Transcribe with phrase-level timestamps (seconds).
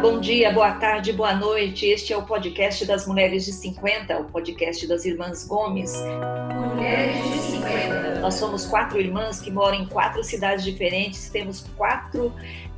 [0.00, 1.84] bom dia, boa tarde, boa noite.
[1.84, 5.92] Este é o podcast das Mulheres de 50, o podcast das Irmãs Gomes.
[6.74, 8.20] Mulheres de 50.
[8.20, 12.32] Nós somos quatro irmãs que moram em quatro cidades diferentes, temos quatro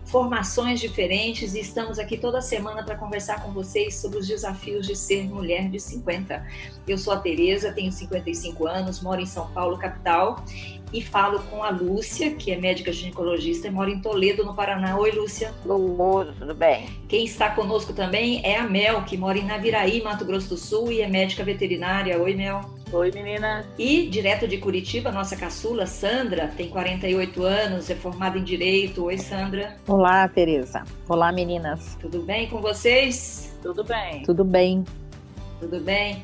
[0.04, 4.96] formações diferentes e estamos aqui toda semana para conversar com vocês sobre os desafios de
[4.96, 6.44] ser mulher de 50.
[6.88, 10.44] Eu sou a Tereza, tenho 55 anos, moro em São Paulo, capital,
[10.92, 14.96] e falo com a Lúcia, que é médica ginecologista e mora em Toledo, no Paraná.
[14.98, 15.52] Oi, Lúcia.
[15.66, 16.88] Oi, tudo bem?
[17.08, 20.92] Quem está conosco também é a Mel, que mora em Naviraí, Mato Grosso do Sul
[20.92, 22.20] e é médica veterinária.
[22.20, 22.60] Oi, Mel.
[22.92, 23.64] Oi, meninas.
[23.78, 29.04] E direto de Curitiba, nossa caçula, Sandra, tem 48 anos, é formada em Direito.
[29.04, 29.78] Oi, Sandra.
[29.88, 30.84] Olá, Tereza.
[31.08, 31.96] Olá, meninas.
[31.98, 33.56] Tudo bem com vocês?
[33.62, 34.22] Tudo bem.
[34.24, 34.84] Tudo bem.
[35.58, 36.22] Tudo bem?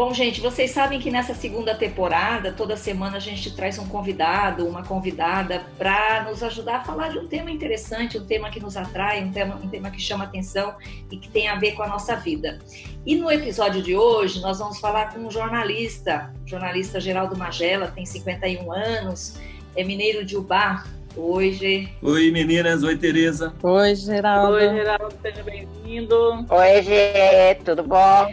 [0.00, 4.66] Bom, gente, vocês sabem que nessa segunda temporada, toda semana a gente traz um convidado,
[4.66, 8.78] uma convidada, para nos ajudar a falar de um tema interessante, um tema que nos
[8.78, 10.74] atrai, um tema, um tema que chama atenção
[11.12, 12.60] e que tem a ver com a nossa vida.
[13.04, 18.06] E no episódio de hoje, nós vamos falar com um jornalista, jornalista Geraldo Magela, tem
[18.06, 19.34] 51 anos,
[19.76, 20.82] é mineiro de Ubá.
[21.14, 21.88] Oi, Gê.
[22.00, 22.82] Oi, meninas.
[22.82, 23.52] Oi, Tereza.
[23.62, 24.54] Oi, Geraldo.
[24.54, 25.14] Oi, Geraldo.
[25.20, 26.46] Seja bem-vindo.
[26.48, 27.56] Oi, Gê.
[27.62, 28.28] Tudo bom?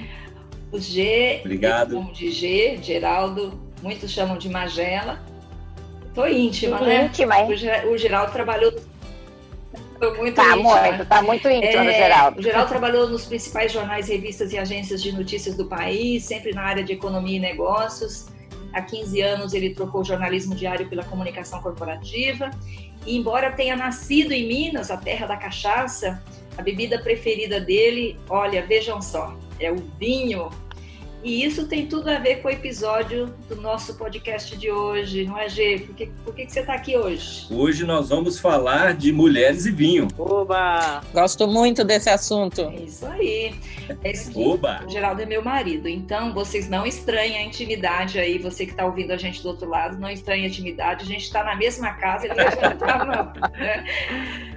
[0.72, 1.96] O G, Obrigado.
[1.96, 5.20] como de G, Geraldo, muitos chamam de Magela.
[6.14, 7.06] Tô íntima, né?
[7.06, 7.48] Íntima, hein?
[7.86, 8.74] O, o Geraldo trabalhou.
[10.00, 10.82] Tô muito Tá íntima.
[10.82, 12.40] muito, tá muito íntimo do É, Geraldo.
[12.40, 16.64] O Geraldo trabalhou nos principais jornais, revistas e agências de notícias do país, sempre na
[16.64, 18.28] área de economia e negócios.
[18.74, 22.52] Há 15 anos ele trocou o jornalismo diário pela comunicação corporativa.
[23.06, 26.22] E embora tenha nascido em Minas, a terra da cachaça,
[26.58, 30.50] a bebida preferida dele, olha, vejam só, é o vinho.
[31.24, 35.38] E isso tem tudo a ver com o episódio do nosso podcast de hoje, não
[35.38, 35.80] é, Gê?
[35.80, 37.48] Por que, por que, que você está aqui hoje?
[37.52, 40.08] Hoje nós vamos falar de mulheres e vinho.
[40.18, 41.02] Oba!
[41.12, 42.62] Gosto muito desse assunto.
[42.62, 43.56] É isso aí.
[44.04, 44.84] É isso que- Oba!
[44.86, 48.86] O Geraldo é meu marido, então vocês não estranhem a intimidade aí, você que está
[48.86, 51.94] ouvindo a gente do outro lado, não estranhe a intimidade, a gente está na mesma
[51.94, 53.86] casa, ele já tá, não, né?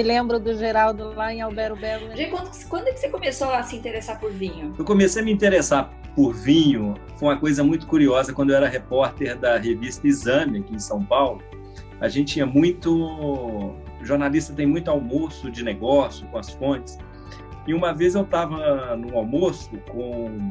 [0.00, 2.06] Me lembro do Geraldo lá em Albero Belo.
[2.30, 4.74] Quando, quando é que você começou a se interessar por vinho?
[4.78, 8.66] Eu comecei a me interessar por vinho, foi uma coisa muito curiosa quando eu era
[8.66, 11.42] repórter da revista Exame aqui em São Paulo.
[12.00, 12.90] A gente tinha muito.
[12.98, 16.96] O jornalista tem muito almoço de negócio com as fontes.
[17.66, 20.50] E uma vez eu estava num almoço com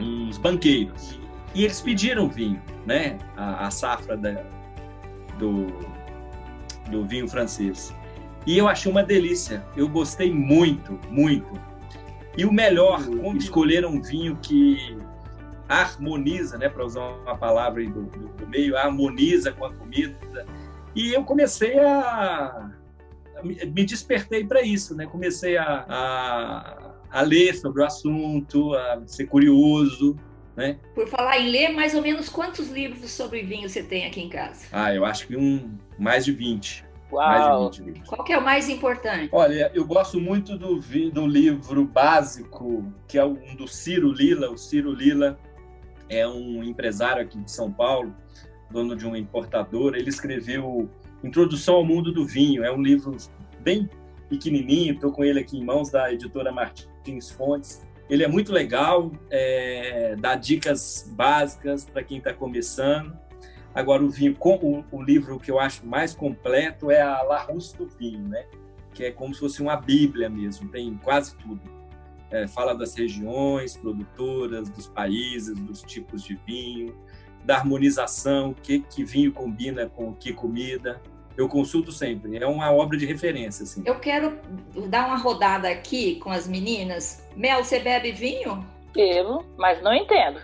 [0.00, 1.20] uns banqueiros
[1.54, 3.18] e eles pediram vinho, né?
[3.36, 4.42] A, a safra da-
[5.38, 5.68] do,
[6.90, 7.94] do vinho francês.
[8.46, 9.64] E eu achei uma delícia.
[9.76, 11.60] Eu gostei muito, muito.
[12.36, 14.96] E o melhor, como escolher um vinho que
[15.68, 20.46] harmoniza, né, para usar uma palavra do, do, do meio, harmoniza com a comida.
[20.94, 22.70] E eu comecei a,
[23.42, 25.06] me despertei para isso, né?
[25.06, 30.16] Comecei a, a, a ler sobre o assunto, a ser curioso,
[30.56, 30.78] né?
[30.94, 34.28] Por falar em ler, mais ou menos quantos livros sobre vinho você tem aqui em
[34.28, 34.66] casa?
[34.72, 37.70] Ah, eu acho que um mais de 20, mais de Uau!
[37.70, 38.08] 20 livros.
[38.08, 39.28] Qual que é o mais importante?
[39.32, 40.80] Olha, eu gosto muito do,
[41.10, 44.50] do livro básico, que é um do Ciro Lila.
[44.50, 45.38] O Ciro Lila
[46.08, 48.14] é um empresário aqui de São Paulo,
[48.70, 49.98] dono de uma importadora.
[49.98, 50.90] Ele escreveu
[51.22, 52.64] Introdução ao Mundo do Vinho.
[52.64, 53.16] É um livro
[53.60, 53.88] bem
[54.28, 57.82] pequenininho, estou com ele aqui em mãos, da editora Martins Fontes.
[58.10, 63.16] Ele é muito legal, é, dá dicas básicas para quem está começando.
[63.74, 67.42] Agora, o vinho, com- o, o livro que eu acho mais completo é a La
[67.42, 68.44] Rousse do Vinho, né?
[68.94, 71.60] que é como se fosse uma bíblia mesmo, tem quase tudo.
[72.30, 76.94] É, fala das regiões produtoras, dos países, dos tipos de vinho,
[77.44, 81.02] da harmonização, o que, que vinho combina com que comida.
[81.36, 83.64] Eu consulto sempre, é uma obra de referência.
[83.64, 83.82] Assim.
[83.84, 84.38] Eu quero
[84.88, 87.26] dar uma rodada aqui com as meninas.
[87.36, 88.64] Mel, você bebe vinho?
[88.94, 90.40] Bebo, mas não entendo.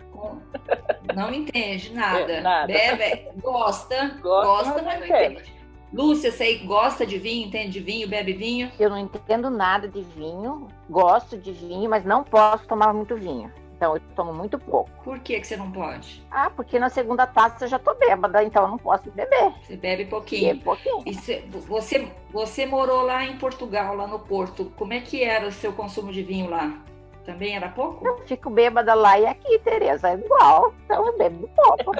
[1.14, 2.32] Não entende nada.
[2.32, 2.66] É, nada.
[2.72, 5.32] Bebe, gosta, Gosto, gosta, mas não entendo.
[5.40, 5.60] entende.
[5.92, 8.70] Lúcia, você gosta de vinho, entende de vinho, bebe vinho?
[8.78, 13.52] Eu não entendo nada de vinho, gosto de vinho, mas não posso tomar muito vinho.
[13.76, 14.90] Então eu tomo muito pouco.
[15.02, 16.22] Por que, que você não pode?
[16.30, 19.52] Ah, porque na segunda taça eu já tô bêbada, então eu não posso beber.
[19.62, 20.60] Você bebe pouquinho.
[20.60, 21.02] pouquinho.
[21.06, 24.70] E cê- você, você morou lá em Portugal, lá no Porto.
[24.76, 26.78] Como é que era o seu consumo de vinho lá?
[27.24, 28.06] Também era pouco?
[28.06, 30.72] Eu fico bêbada lá e aqui, Tereza, é igual.
[30.84, 31.92] Então eu bebo pouco.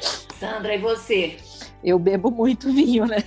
[0.38, 1.36] Sandra, e você?
[1.82, 3.18] Eu bebo muito vinho, né?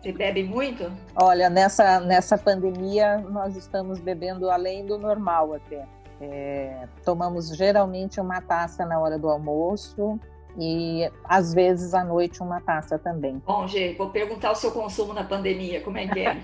[0.00, 0.90] Você bebe muito?
[1.14, 5.86] Olha, nessa, nessa pandemia nós estamos bebendo além do normal até.
[6.22, 10.18] É, tomamos geralmente uma taça na hora do almoço
[10.60, 13.40] E às vezes à noite uma taça também.
[13.46, 16.36] Bom, Gê, vou perguntar o seu consumo na pandemia, como é que é?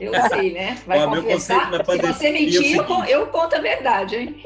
[0.00, 0.78] Eu sei, né?
[0.86, 1.70] Vai Ó, meu confessar?
[1.84, 4.42] Se você é mentir, eu, eu conto a verdade, hein?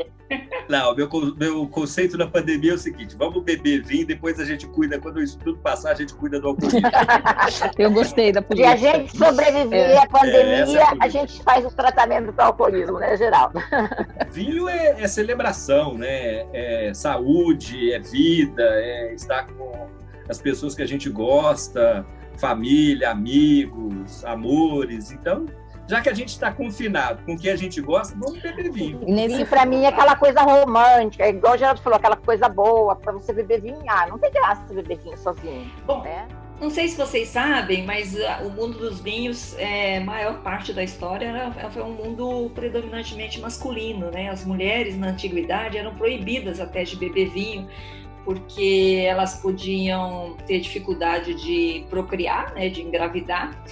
[0.69, 4.67] Não, meu, meu conceito na pandemia é o seguinte: vamos beber vinho, depois a gente
[4.67, 6.81] cuida, quando isso tudo passar, a gente cuida do alcoolismo.
[7.79, 8.77] Eu gostei da Se a política.
[8.77, 10.97] gente sobreviver É, à essa é a pandemia, política.
[11.01, 13.61] a gente faz o tratamento do alcoolismo, né, Geraldo?
[14.31, 16.47] Vinho é, é celebração, né?
[16.53, 19.87] É saúde, é vida, é estar com
[20.29, 22.07] as pessoas que a gente gosta,
[22.39, 25.11] família, amigos, amores.
[25.13, 25.47] Então,
[25.93, 29.01] já que a gente está confinado com o que a gente gosta, vamos beber vinho.
[29.07, 32.49] E nesse Vinho pra mim é aquela coisa romântica, igual o Geraldo falou, aquela coisa
[32.49, 33.79] boa pra você beber vinho.
[33.87, 36.27] Ah, não tem graça você beber vinho sozinho, Bom, né?
[36.59, 40.83] Não sei se vocês sabem, mas ah, o mundo dos vinhos, é, maior parte da
[40.83, 44.31] história era, foi um mundo predominantemente masculino, né?
[44.31, 47.69] As mulheres na antiguidade eram proibidas até de beber vinho,
[48.25, 52.71] porque elas podiam ter dificuldade de procriar, né?
[52.71, 53.63] De engravidar.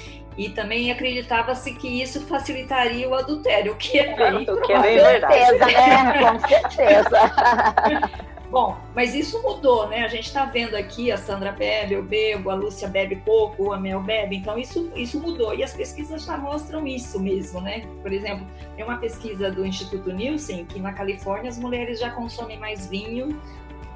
[0.41, 4.81] E também acreditava-se que isso facilitaria o adultério, o que é bem O que é
[4.81, 5.35] bem Com verdade.
[5.35, 6.33] certeza, né?
[6.33, 8.31] Com certeza.
[8.51, 10.03] Bom, mas isso mudou, né?
[10.03, 13.79] A gente está vendo aqui, a Sandra bebe, eu bebo, a Lúcia bebe pouco, a
[13.79, 15.55] Mel bebe, então isso, isso mudou.
[15.55, 17.87] E as pesquisas já mostram isso mesmo, né?
[18.01, 22.59] Por exemplo, tem uma pesquisa do Instituto Nielsen que na Califórnia as mulheres já consomem
[22.59, 23.39] mais vinho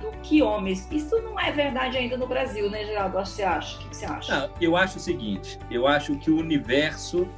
[0.04, 0.88] do que homens.
[0.90, 3.18] Isso não é verdade ainda no Brasil, né, Geraldo?
[3.18, 3.76] Acho que você acha.
[3.76, 4.40] O que você acha?
[4.40, 7.28] Não, eu acho o seguinte: eu acho que o universo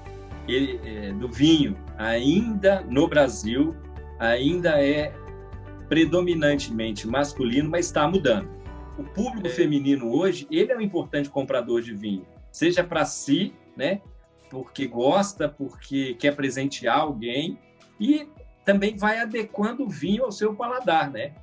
[0.49, 3.75] ele, é, do vinho, ainda no Brasil,
[4.19, 5.13] ainda é
[5.89, 8.49] predominantemente masculino, mas está mudando.
[8.99, 14.01] O público feminino hoje, ele é um importante comprador de vinho, seja para si, né?
[14.51, 17.59] Porque gosta, porque quer presentear alguém
[18.01, 18.29] e
[18.65, 21.35] também vai adequando o vinho ao seu paladar, né?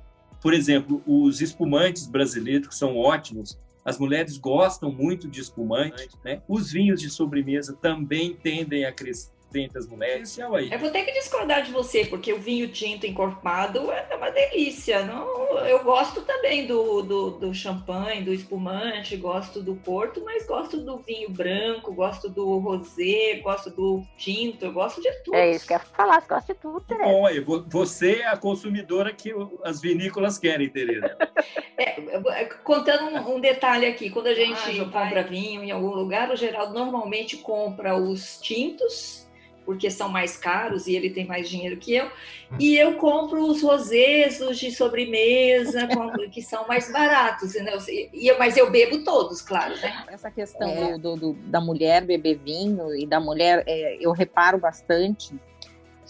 [0.44, 6.42] Por exemplo, os espumantes brasileiros que são ótimos, as mulheres gostam muito de espumante, né?
[6.46, 10.30] Os vinhos de sobremesa também tendem a crescer entre as mulheres.
[10.30, 10.72] Esse é aí.
[10.72, 15.04] Eu vou ter que discordar de você, porque o vinho tinto encorpado é uma delícia.
[15.04, 20.78] Não, eu gosto também do, do, do champanhe, do espumante, gosto do porto, mas gosto
[20.78, 25.36] do vinho branco, gosto do rosé, gosto do tinto, eu gosto de tudo.
[25.36, 27.04] É isso que eu ia falar, você gosta de tudo, Tereza.
[27.08, 29.32] Bom, aí, vo- você é a consumidora que
[29.64, 31.16] as vinícolas querem, Tereza.
[31.76, 32.00] É,
[32.40, 36.30] é, contando um, um detalhe aqui, quando a gente Ah, compra vinho em algum lugar,
[36.30, 39.23] o Geraldo normalmente compra os tintos,
[39.64, 42.10] porque são mais caros e ele tem mais dinheiro que eu,
[42.58, 45.88] e eu compro os rosés, os de sobremesa,
[46.32, 47.54] que são mais baratos?
[47.54, 50.04] E eu- mas eu bebo todos, claro, né?
[50.08, 50.92] Essa questão É.
[50.92, 55.34] do, do- do- da mulher beber vinho e da mulher, é, eu reparo bastante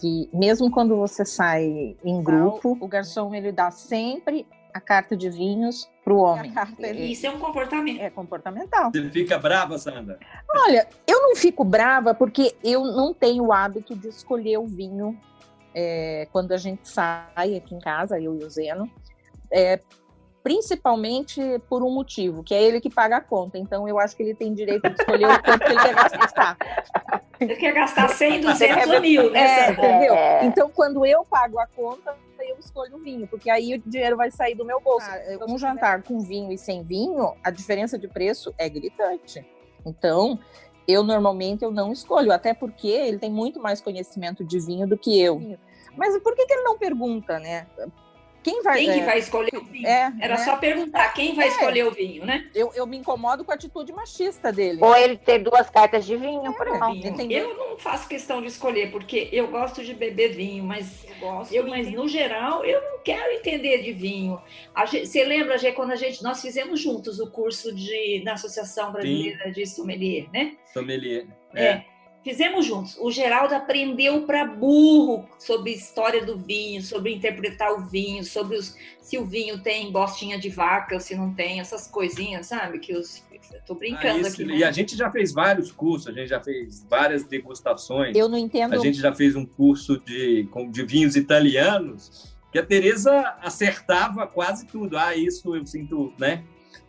[0.01, 5.31] que mesmo quando você sai em grupo, o garçom ele dá sempre a carta de
[5.31, 6.53] vinhos para o homem.
[6.81, 8.01] É, Isso é um comportamento.
[8.01, 8.91] é comportamental.
[8.91, 10.19] Você fica brava, Sandra?
[10.53, 15.17] Olha, eu não fico brava porque eu não tenho o hábito de escolher o vinho
[15.73, 18.91] é, quando a gente sai aqui em casa, eu e o Zeno.
[19.49, 19.79] É,
[20.43, 21.41] principalmente
[21.71, 23.57] por um motivo, que é ele que paga a conta.
[23.57, 26.57] Então eu acho que ele tem direito de escolher o quanto que ele quer gastar.
[27.39, 30.15] Você quer gastar 100, 200 ou mil, né, É, entendeu?
[30.15, 30.45] É.
[30.45, 32.15] Então, quando eu pago a conta,
[32.51, 35.07] eu escolho o vinho, porque aí o dinheiro vai sair do meu bolso.
[35.49, 39.47] um jantar com vinho e sem vinho, a diferença de preço é gritante.
[39.85, 40.39] Então,
[40.87, 44.97] eu normalmente eu não escolho, até porque ele tem muito mais conhecimento de vinho do
[44.99, 45.59] que eu.
[45.97, 47.67] Mas por que, que ele não pergunta, né?
[48.45, 48.79] Quem vai.
[48.79, 49.87] Quem que é, vai escolher o vinho?
[49.89, 50.45] é, Era né?
[50.45, 52.47] só perguntar quem vai escolher o vinho, né?
[52.55, 54.79] eu, eu me incomodo com a atitude machista dele.
[54.83, 56.93] Ou ele ter duas cartas de vinho, por É, exemplo.
[56.93, 57.09] Vinho.
[57.09, 57.49] Entendeu?
[57.51, 61.07] Eu não faço questão de escolher, porque eu gosto de beber vinho, mas
[61.51, 64.41] eu, mas no geral eu não quero entender de vinho.
[64.75, 68.35] A gente- você lembra, Gê, quando a gente nós fizemos juntos o curso de na
[68.35, 70.55] Associação Brasileira de Sommelier, né?
[70.73, 71.27] Sommelier.
[71.55, 71.83] É.
[72.25, 72.97] Fizemos juntos.
[72.99, 78.75] O Geraldo aprendeu para burro sobre história do vinho, sobre interpretar o vinho, sobre os,
[79.03, 82.79] se o vinho tem bostinha de vaca ou se não tem, essas coisinhas, sabe?
[82.79, 83.23] Que os.
[83.67, 84.53] Tô Ah, brincando esse- aqui.
[84.53, 84.65] E Né?
[84.65, 88.17] a gente já fez vários cursos, a gente já fez várias degustações.
[88.17, 88.73] Eu não entendo.
[88.73, 94.27] A gente já fez um curso de, com- de vinhos italianos que a Tereza acertava
[94.27, 94.97] quase tudo.
[94.97, 96.43] Ah, isso eu sinto, né?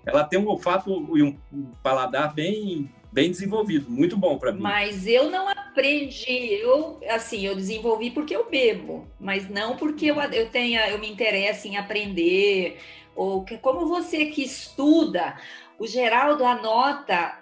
[0.05, 1.35] Ela tem um olfato e um
[1.83, 4.59] paladar bem, bem desenvolvido, muito bom para mim.
[4.59, 10.19] Mas eu não aprendi, eu assim, eu desenvolvi porque eu bebo, mas não porque eu,
[10.21, 12.77] eu tenha, eu me interesse em aprender,
[13.15, 15.37] ou que, como você que estuda,
[15.79, 17.39] o Geraldo anota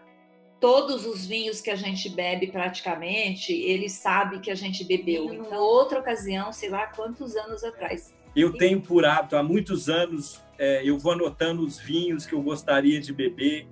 [0.59, 5.33] todos os vinhos que a gente bebe praticamente, ele sabe que a gente bebeu.
[5.33, 8.13] Em outra ocasião, sei lá quantos anos atrás.
[8.35, 12.41] Eu tenho por hábito, há muitos anos, é, eu vou anotando os vinhos que eu
[12.43, 13.67] gostaria de beber.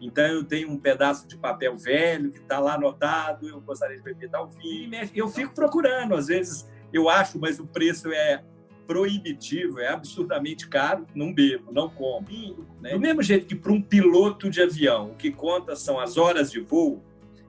[0.00, 4.02] Então, eu tenho um pedaço de papel velho que está lá anotado, eu gostaria de
[4.02, 4.90] beber tal vinho.
[5.14, 8.42] Eu fico procurando, às vezes eu acho, mas o preço é
[8.86, 12.26] proibitivo, é absurdamente caro, não bebo, não como.
[12.80, 12.92] Né?
[12.92, 16.50] Do mesmo jeito que para um piloto de avião, o que conta são as horas
[16.50, 17.02] de voo,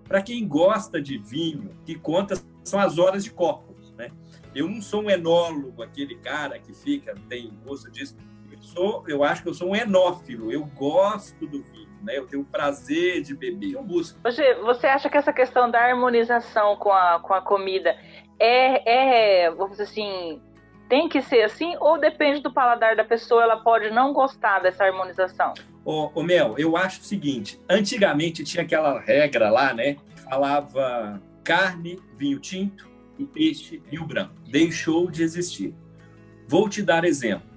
[0.04, 3.94] para quem gosta de vinho, o que conta são as horas de copos.
[3.94, 4.10] Né?
[4.56, 8.16] Eu não sou um enólogo, aquele cara que fica, tem gosto disso.
[8.52, 11.87] Eu, sou, eu acho que eu sou um enófilo, eu gosto do vinho.
[12.02, 12.18] Né?
[12.18, 14.20] Eu tenho o prazer de beber, eu busco.
[14.24, 17.96] Você, você acha que essa questão da harmonização com a, com a comida
[18.40, 20.42] é, é, vamos dizer assim,
[20.88, 24.84] tem que ser assim ou depende do paladar da pessoa, ela pode não gostar dessa
[24.84, 25.54] harmonização?
[25.84, 29.98] Ô, ô Mel, eu acho o seguinte, antigamente tinha aquela regra lá, né?
[30.30, 34.34] Falava carne, vinho tinto e peixe, vinho branco.
[34.50, 35.74] Deixou de existir.
[36.48, 37.48] Vou te dar exemplo.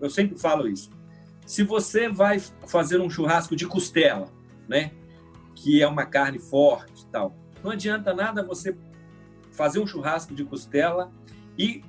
[0.00, 0.90] Eu sempre falo isso.
[1.50, 4.28] Se você vai fazer um churrasco de costela,
[4.68, 4.92] né?
[5.52, 7.34] Que é uma carne forte e tal.
[7.60, 8.76] Não adianta nada você
[9.50, 11.10] fazer um churrasco de costela
[11.58, 11.82] e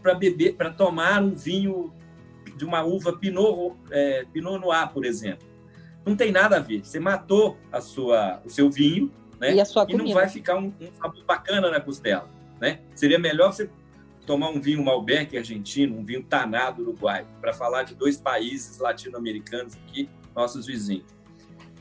[0.00, 1.92] para beber, para tomar um vinho
[2.56, 5.46] de uma uva Pinot, é, Pinot Noir, por exemplo.
[6.06, 6.82] Não tem nada a ver.
[6.82, 9.54] Você matou a sua, o seu vinho, né?
[9.54, 12.80] E, a sua e não vai ficar um, um sabor bacana na costela, né?
[12.94, 13.68] Seria melhor você
[14.26, 19.76] tomar um vinho Malbec argentino, um vinho Tanado uruguai, para falar de dois países latino-americanos
[19.76, 21.06] aqui, nossos vizinhos.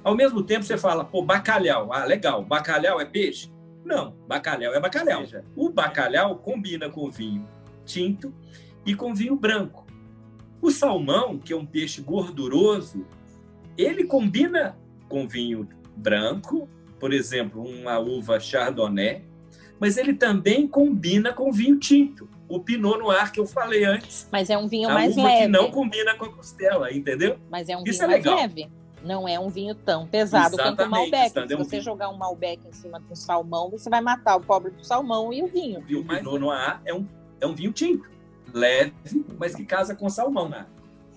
[0.04, 1.94] Ao mesmo tempo, você fala, pô, bacalhau.
[1.94, 3.52] Ah, legal, bacalhau é peixe?
[3.86, 5.24] Não, bacalhau é bacalhau.
[5.56, 7.48] O bacalhau combina com vinho
[7.86, 8.34] tinto
[8.86, 9.86] e com vinho branco.
[10.62, 13.06] O salmão, que é um peixe gorduroso,
[13.78, 14.78] ele combina
[15.10, 16.70] com vinho branco,
[17.00, 19.24] por exemplo, uma uva chardonnay,
[19.82, 24.28] mas ele também combina com vinho tinto, o pinot noir que eu falei antes.
[24.32, 25.42] Mas é um vinho a mais uva leve.
[25.42, 27.38] que não combina com a costela, entendeu?
[27.50, 28.36] Mas é um Isso vinho é mais legal.
[28.40, 28.70] leve.
[29.04, 31.30] Não é um vinho tão pesado quanto o Exatamente, Malbec.
[31.32, 34.36] Se é um você vinho- jogar um Malbec em cima um salmão, você vai matar
[34.36, 35.80] o pobre do salmão e o vinho.
[35.80, 37.08] O vinho Pinot Noir é um,
[37.40, 38.08] é um vinho tinto,
[38.54, 38.94] leve,
[39.40, 40.48] mas que casa com salmão.
[40.48, 40.68] Né?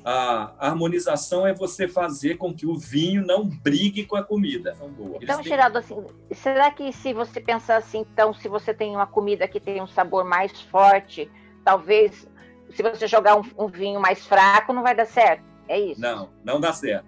[0.05, 4.77] A harmonização é você fazer com que o vinho não brigue com a comida.
[5.23, 5.97] Então, têm- Geraldo, assim,
[6.33, 9.87] será que se você pensar assim, então, se você tem uma comida que tem um
[9.87, 11.31] sabor mais forte,
[11.65, 12.29] talvez
[12.75, 15.43] se você jogar um, um vinho mais fraco, não vai dar certo?
[15.67, 16.01] É isso?
[16.03, 17.07] Não, não dá certo.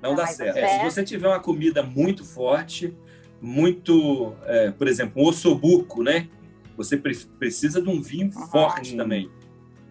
[0.00, 0.56] Não Não dá certo.
[0.56, 0.78] É, certo.
[0.78, 2.96] se você tiver uma comida muito forte,
[3.40, 6.28] muito, é, por exemplo, um ossobuco, né?
[6.76, 8.46] Você pre- precisa de um vinho Uhum.
[8.46, 9.30] forte também.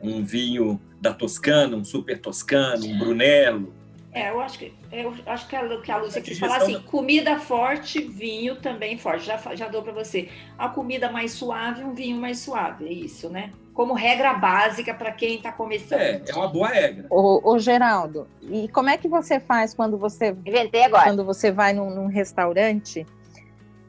[0.02, 3.74] Um vinho da Toscana, um super toscano, um Brunello.
[4.14, 7.40] É, eu acho que, eu acho que a, que a Lúcia quis falar assim: comida
[7.40, 9.26] forte, vinho também forte.
[9.26, 10.30] Já, já dou para você.
[10.58, 12.88] A comida mais suave, um vinho mais suave.
[12.88, 13.52] É isso, né?
[13.74, 16.02] Como regra básica para quem está começando.
[16.02, 17.08] É, é uma boa regra.
[17.10, 21.06] Ô, ô, Geraldo, e como é que você faz quando você Inventei agora.
[21.06, 23.06] quando você vai num, num restaurante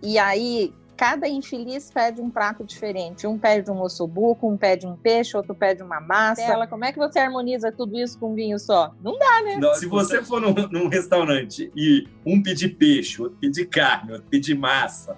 [0.01, 3.27] e aí cada infeliz pede um prato diferente.
[3.27, 6.43] Um pede um ossobuco, um pede um peixe, outro pede uma massa.
[6.43, 8.95] Ela, como é que você harmoniza tudo isso com um vinho só?
[9.03, 9.57] Não dá, né?
[9.57, 14.29] Não, se você for num, num restaurante e um pedir peixe, outro pedir carne, outro
[14.31, 15.17] pedir massa,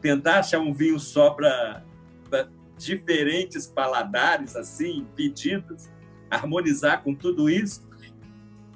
[0.00, 1.82] tentar achar um vinho só para
[2.78, 5.88] diferentes paladares, assim, pedidos,
[6.30, 7.84] harmonizar com tudo isso,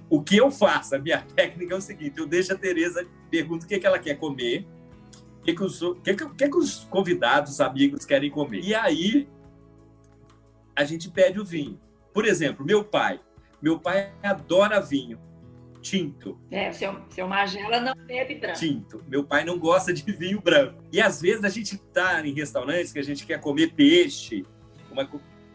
[0.09, 0.97] o que eu faço?
[0.97, 4.01] A minha técnica é o seguinte: eu deixo a Tereza, pergunto o que, que ela
[4.01, 4.67] quer comer,
[5.41, 8.61] o que, que, os, que, que, que que os convidados, os amigos querem comer.
[8.63, 9.29] E aí
[10.77, 11.81] a gente pede o vinho.
[12.13, 13.21] Por exemplo, meu pai.
[13.61, 15.19] Meu pai adora vinho
[15.81, 16.39] tinto.
[16.51, 18.59] É, seu, seu Magela não bebe branco.
[18.59, 19.03] Tinto.
[19.09, 20.83] Meu pai não gosta de vinho branco.
[20.93, 24.45] E às vezes a gente tá em restaurantes que a gente quer comer peixe.
[24.91, 25.09] Uma...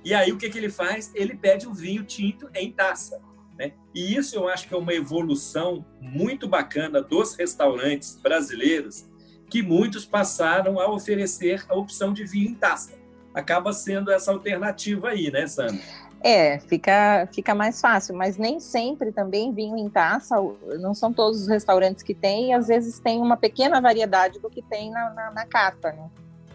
[0.03, 1.11] E aí o que, que ele faz?
[1.15, 3.21] Ele pede o vinho tinto em taça.
[3.57, 3.73] Né?
[3.93, 9.07] E isso eu acho que é uma evolução muito bacana dos restaurantes brasileiros,
[9.49, 12.93] que muitos passaram a oferecer a opção de vinho em taça.
[13.33, 15.79] Acaba sendo essa alternativa aí, né, Sandra?
[16.21, 20.35] É, fica, fica mais fácil, mas nem sempre também vinho em taça,
[20.79, 24.49] não são todos os restaurantes que têm, e às vezes tem uma pequena variedade do
[24.49, 26.09] que tem na, na, na carta, né?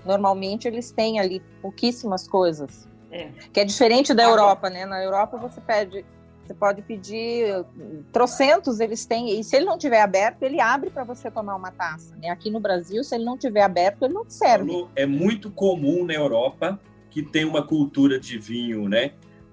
[0.05, 2.89] Normalmente eles têm ali pouquíssimas coisas.
[3.13, 3.29] É.
[3.53, 4.87] Que é diferente da Ah, Europa, né?
[4.87, 6.05] Na Europa você pede,
[6.51, 7.65] você pode pedir
[8.13, 11.71] trocentos, eles têm, e se ele não tiver aberto, ele abre para você tomar uma
[11.71, 12.17] taça.
[12.17, 12.29] Né?
[12.29, 14.89] Aqui no Brasil, se ele não tiver aberto, ele não serve.
[14.97, 19.13] É muito comum na Europa que tem uma cultura de vinho, né,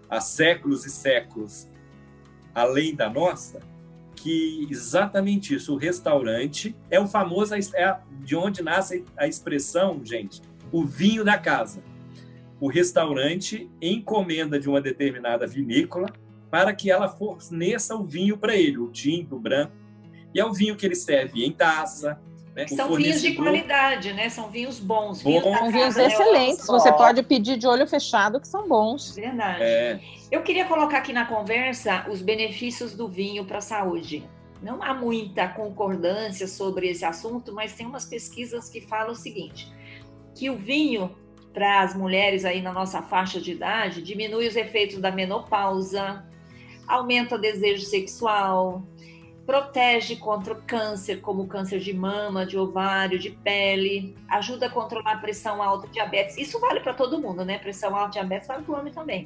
[0.09, 1.67] há séculos e séculos,
[2.53, 3.59] além da nossa,
[4.15, 10.41] que exatamente isso, o restaurante é o famoso, é de onde nasce a expressão, gente,
[10.71, 11.81] o vinho da casa.
[12.59, 16.07] o restaurante encomenda de uma determinada vinícola
[16.49, 19.73] para que ela forneça o vinho para ele, o tinto, o branco.
[20.33, 22.19] E é o vinho que ele serve em taça.
[22.55, 22.67] Né?
[22.67, 24.29] São vinhos de qualidade, né?
[24.29, 25.21] São vinhos bons.
[25.21, 25.57] Vinho bons.
[25.57, 26.07] São vinhos né?
[26.07, 26.65] excelentes.
[26.65, 29.15] Você pode pedir de olho fechado que são bons.
[29.15, 29.61] Verdade.
[29.61, 29.99] É.
[30.31, 34.27] Eu queria colocar aqui na conversa os benefícios do vinho para a saúde.
[34.61, 39.71] Não há muita concordância sobre esse assunto, mas tem umas pesquisas que falam o seguinte:
[40.33, 41.15] que o vinho
[41.53, 46.23] para as mulheres aí na nossa faixa de idade diminui os efeitos da menopausa,
[46.87, 48.83] aumenta o desejo sexual,
[49.45, 54.69] protege contra o câncer, como o câncer de mama, de ovário, de pele, ajuda a
[54.69, 56.37] controlar a pressão alta, diabetes.
[56.37, 57.57] Isso vale para todo mundo, né?
[57.57, 59.25] Pressão alta, diabetes vale para o homem também.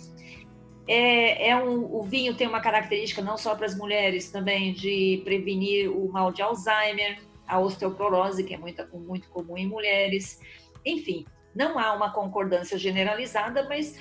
[0.87, 5.21] É, é um, o vinho tem uma característica não só para as mulheres também de
[5.23, 10.39] prevenir o mal de Alzheimer, a osteoporose, que é muito, muito comum em mulheres.
[10.85, 11.25] Enfim,
[11.55, 13.97] não há uma concordância generalizada, mas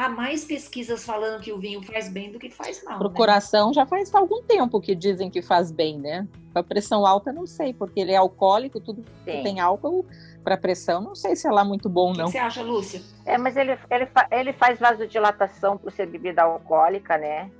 [0.00, 2.98] há mais pesquisas falando que o vinho faz bem do que faz mal.
[2.98, 3.16] Para o né?
[3.16, 6.26] coração já faz algum tempo que dizem que faz bem, né?
[6.52, 9.24] Para pressão alta, não sei, porque ele é alcoólico, tudo Sim.
[9.24, 10.06] que tem álcool
[10.42, 12.24] para pressão, não sei se é lá muito bom, não.
[12.24, 13.02] O que você acha, Lúcia?
[13.26, 17.50] É, mas ele, ele, ele faz vasodilatação por ser bebida alcoólica, né?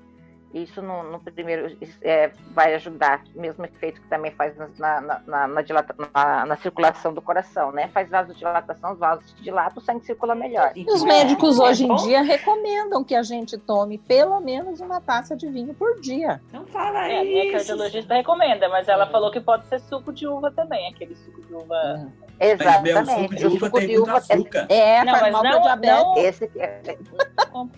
[0.53, 5.49] Isso no, no primeiro é, vai ajudar, mesmo efeito que também faz na, na, na,
[5.49, 7.89] na, dilata, na, circulação do coração, né?
[7.95, 10.73] Faz vasodilatação, os vasos dilatam, o sangue circula melhor.
[10.75, 14.81] E os médicos é, hoje é em dia recomendam que a gente tome pelo menos
[14.81, 16.41] uma taça de vinho por dia.
[16.53, 17.21] Não fala é, isso.
[17.21, 21.15] A minha cardiologista recomenda, mas ela falou que pode ser suco de uva também, aquele
[21.15, 22.11] suco de uva.
[22.41, 22.53] É.
[22.53, 22.95] Exatamente.
[22.95, 24.67] Mas, o suco de uva tem muito açúcar.
[24.69, 25.91] É, não, faz mal não, diabetes.
[26.01, 26.17] Não...
[26.17, 26.97] Esse é...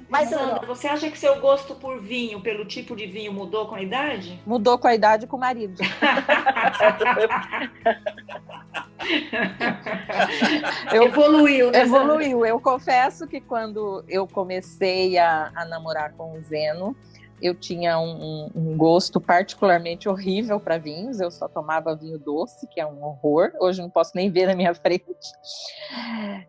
[0.09, 3.67] mas, Sandra, você acha que seu gosto por vinho, pelo o tipo de vinho mudou
[3.67, 4.41] com a idade?
[4.47, 5.83] Mudou com a idade com o marido.
[10.93, 11.81] eu, evoluiu, né?
[11.81, 12.47] Evoluiu.
[12.47, 16.97] Eu confesso que quando eu comecei a, a namorar com o Zeno,
[17.43, 21.19] eu tinha um, um, gosto particularmente horrível para vinhos.
[21.19, 23.51] Eu só tomava vinho doce, que é um horror.
[23.61, 25.05] Hoje não posso nem ver na minha frente.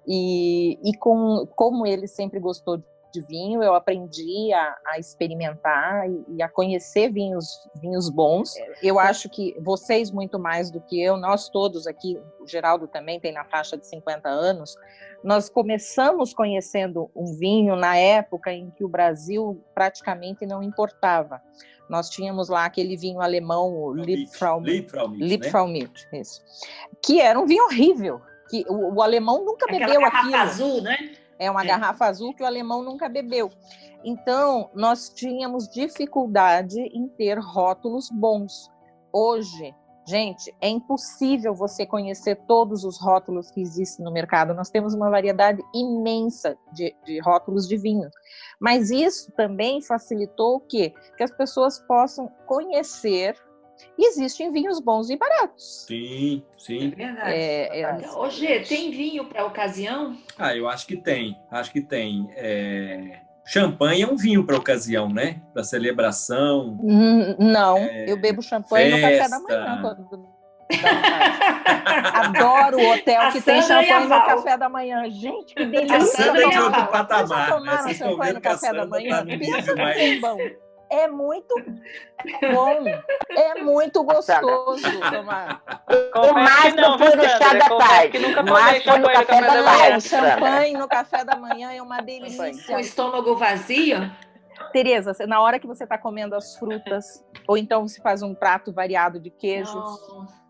[0.08, 2.84] E, e com, como ele sempre gostou de
[3.22, 7.46] vinho, eu aprendi a, a experimentar e, e, a conhecer vinhos,
[7.82, 8.54] vinhos bons.
[8.82, 13.20] Eu acho que vocês, muito mais do que eu, nós todos aqui, o Geraldo também
[13.20, 14.76] tem na faixa de 50 anos,
[15.24, 21.42] nós começamos conhecendo um vinho na época em que o Brasil praticamente não importava.
[21.90, 26.22] Nós tínhamos lá aquele vinho alemão, o Liebfraumilch, Liebfraumilch, né?
[26.22, 26.42] isso,
[27.02, 30.36] que era um vinho horrível, que o, o alemão nunca Aquela bebeu aquilo.
[30.36, 30.98] azul, né?
[31.40, 31.68] É uma é.
[31.68, 33.50] garrafa azul que o alemão nunca bebeu.
[34.04, 38.70] Então, nós tínhamos dificuldade em ter rótulos bons.
[39.12, 39.74] Hoje,
[40.06, 44.54] gente, é impossível você conhecer todos os rótulos que existem no mercado.
[44.54, 48.10] Nós temos uma variedade imensa de, de rótulos de vinho.
[48.60, 50.94] Mas isso também facilitou o quê?
[51.18, 53.36] Que as pessoas possam conhecer
[53.98, 55.86] existem vinhos bons e baratos.
[55.88, 56.88] Sim, sim.
[56.88, 57.34] É verdade.
[57.34, 58.12] É, é...
[58.12, 60.18] Hoje, tem vinho para ocasião?
[60.38, 61.38] Ah, eu acho que tem.
[61.52, 62.28] Acho que tem.
[62.36, 63.20] É...
[63.46, 65.42] Champanhe é um vinho para ocasião, né?
[65.54, 66.78] Para celebração.
[66.82, 68.10] Hum, não, é...
[68.10, 69.38] eu bebo champanhe festa.
[69.38, 69.82] no café da manhã.
[69.82, 70.34] Quando...
[72.14, 75.10] Adoro o hotel a que Sandra tem champanhe no café da manhã.
[75.10, 75.98] Gente, que delícia!
[75.98, 76.88] A Sandra e a Val.
[76.88, 77.84] patamar.
[77.84, 79.26] Vocês champanhe no café da manhã?
[79.26, 80.38] Pensa que bom
[80.94, 81.56] é muito
[82.54, 82.86] bom,
[83.32, 85.64] é muito gostoso tomar.
[86.16, 88.18] O mais não no chá da tarde.
[88.20, 90.00] O mais foi no café da manhã.
[90.00, 92.52] Champanhe no café da manhã é uma delícia.
[92.68, 94.12] Com o estômago vazio?
[94.72, 98.72] Tereza, na hora que você está comendo as frutas, ou então você faz um prato
[98.72, 100.00] variado de queijos.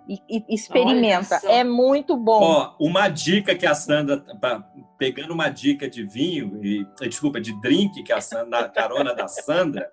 [0.06, 2.42] E, e, experimenta, é muito bom.
[2.44, 4.22] Ó, uma dica que a Sandra,
[4.98, 9.30] pegando uma dica de vinho, e, desculpa, de drink que a Sandra, na carona da
[9.30, 9.90] Sandra,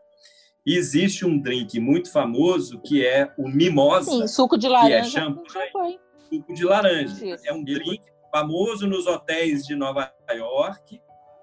[0.66, 4.10] existe um drink muito famoso que é o mimosa.
[4.10, 4.88] Sim, suco de laranja.
[4.88, 6.00] Que é champanhe, champanhe.
[6.28, 7.26] Suco de laranja.
[7.26, 7.48] Isso.
[7.48, 11.00] É um drink famoso nos hotéis de Nova York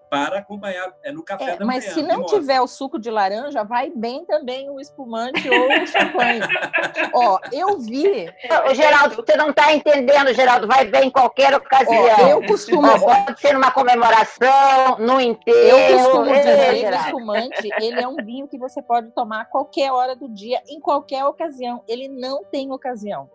[0.10, 1.86] para acompanhar é no café é, da mas manhã.
[1.86, 5.88] Mas se não tiver o suco de laranja, vai bem também o espumante ou o
[5.88, 6.42] champanhe.
[7.14, 8.30] Ó, eu vi.
[8.70, 10.68] Ô, Geraldo, você não está entendendo, Geraldo.
[10.68, 12.06] Vai bem em qualquer ocasião.
[12.20, 12.88] Ó, eu costumo.
[12.88, 15.58] Ó, pode ser numa comemoração, no enterro.
[15.58, 19.46] Eu costumo dizer que o espumante ele é um vinho que você pode tomar a
[19.46, 21.84] qualquer hora do dia, em qualquer ocasião.
[21.88, 23.30] Ele não tem ocasião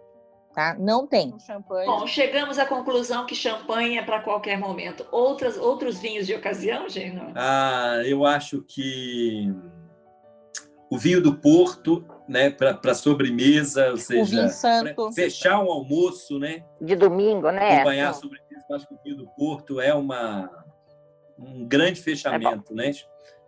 [0.54, 0.76] tá?
[0.78, 1.34] Não tem.
[1.38, 1.86] Champanhe.
[1.86, 5.06] Bom, chegamos à conclusão que champanhe é para qualquer momento.
[5.10, 7.20] Outras, outros vinhos de ocasião, gente?
[7.34, 9.52] Ah, eu acho que
[10.90, 14.48] o vinho do Porto, né, para sobremesa, ou seja,
[15.14, 16.62] fechar um almoço, né?
[16.80, 17.76] De domingo, né?
[17.76, 20.50] Acompanhar a sobremesa, eu acho que o vinho do Porto é uma
[21.38, 22.92] um grande fechamento, é né?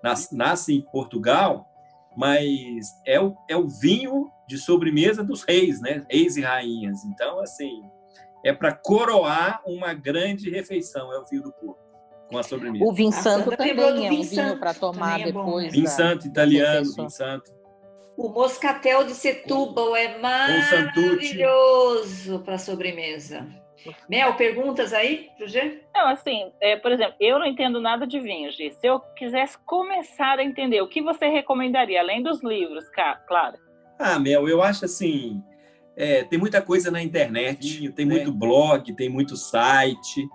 [0.03, 1.69] Nasce, nasce, em Portugal,
[2.17, 6.05] mas é o, é o vinho de sobremesa dos reis, né?
[6.11, 7.05] Reis e rainhas.
[7.05, 7.83] Então, assim,
[8.45, 11.81] é para coroar uma grande refeição, é o vinho do Porto,
[12.31, 12.85] com a sobremesa.
[12.85, 13.71] O vinho santo também
[14.07, 15.73] é um vinho para tomar é depois.
[15.73, 17.51] Vinho santo italiano, vinho santo.
[18.17, 20.79] O moscatel de Setúbal é maravilhoso
[22.41, 23.45] para sobremesa.
[24.09, 25.83] Mel, perguntas aí pro G?
[25.95, 28.71] Não, assim, é, por exemplo, eu não entendo nada de vinho, G.
[28.71, 32.85] Se eu quisesse começar a entender, o que você recomendaria, além dos livros,
[33.27, 33.59] claro?
[33.99, 35.43] Ah, Mel, eu acho assim,
[35.97, 38.33] é, tem muita coisa na internet, tem muito é.
[38.33, 40.29] blog, tem muito site,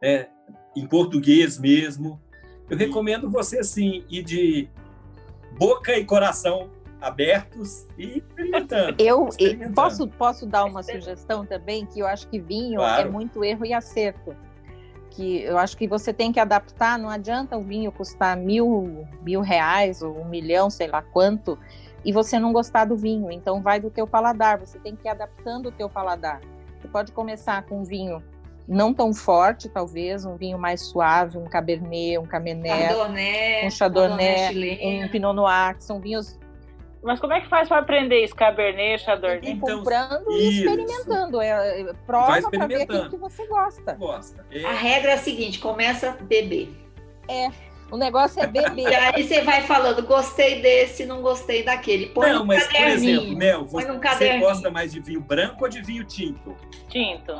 [0.00, 0.28] né,
[0.76, 2.20] em português mesmo.
[2.68, 4.68] Eu recomendo você, assim, ir de
[5.58, 6.70] boca e coração
[7.00, 9.02] abertos e experimentando.
[9.02, 9.74] Eu experimentando.
[9.74, 13.08] Posso, posso dar uma sugestão também, que eu acho que vinho é claro.
[13.08, 14.36] é muito erro e acerto.
[15.10, 19.40] Que eu acho que você tem que adaptar, não adianta o vinho custar mil, mil
[19.40, 21.58] reais ou um milhão, sei lá quanto,
[22.04, 23.30] e você não gostar do vinho.
[23.30, 26.40] Então vai do teu paladar, você tem que ir adaptando o teu paladar.
[26.80, 28.22] Você pode começar com um vinho
[28.66, 32.94] não tão forte, talvez, um vinho mais suave, um cabernet, um camenet,
[33.64, 36.38] um chardonnay, um pinot noir, que são vinhos
[37.02, 39.40] mas como é que faz para aprender esse Cabernet, Chardonnay?
[39.42, 40.40] Então, comprando isso.
[40.40, 41.40] e experimentando.
[41.40, 43.94] É, é prova para ver aquilo que você gosta.
[43.94, 44.44] gosta.
[44.50, 44.64] É.
[44.66, 46.70] A regra é a seguinte: começa a beber.
[47.26, 47.50] É.
[47.90, 48.88] O negócio é beber.
[48.88, 52.06] e aí você vai falando, gostei desse, não gostei daquele.
[52.06, 55.82] Põe não, mas, por exemplo, Mel, você, você gosta mais de vinho branco ou de
[55.82, 56.56] vinho tinto?
[56.88, 57.32] Tinto.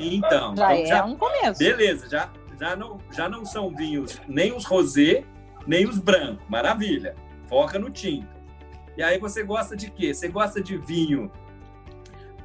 [0.00, 0.56] Então.
[0.56, 1.58] Já então, é já, um começo.
[1.58, 5.24] Beleza, já, já, não, já não são vinhos nem os rosé,
[5.66, 6.44] nem os brancos.
[6.48, 7.14] Maravilha.
[7.48, 8.34] Foca no tinto.
[8.96, 10.14] E aí você gosta de quê?
[10.14, 11.30] Você gosta de vinho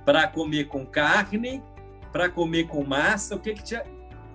[0.04, 1.63] para comer com carne,
[2.12, 3.36] para comer com massa?
[3.36, 3.82] O que, que te,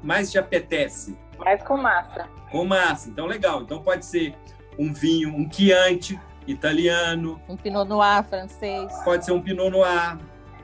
[0.03, 1.19] mais te apetece?
[1.39, 2.29] Mais com massa.
[2.51, 3.09] Com massa.
[3.09, 3.63] Então, legal.
[3.63, 4.35] Então, pode ser
[4.79, 7.41] um vinho, um Chianti italiano.
[7.49, 8.93] Um Pinot Noir francês.
[9.05, 10.19] Pode ser um Pinot Noir.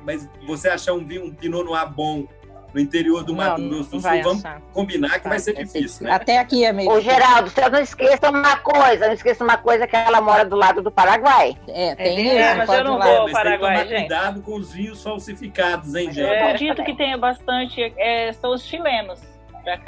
[0.05, 2.27] Mas você achar um vinho, um Pinot Noir bom
[2.73, 6.13] no interior do Mato Grosso do Sul, vamos combinar que vai, vai ser difícil, né?
[6.13, 6.91] Até aqui é meio.
[6.91, 10.57] Ô, Geraldo, você não esqueça uma coisa, não esqueça uma coisa que ela mora do
[10.57, 11.57] lado do Paraguai.
[11.69, 12.59] É, tem é, isso.
[12.59, 16.13] mas eu não vou ao Paraguai, tem que tomar cuidado com os vinhos falsificados, hein,
[16.13, 16.21] gente?
[16.21, 19.21] Eu acredito que tenha bastante, é, são os chilenos.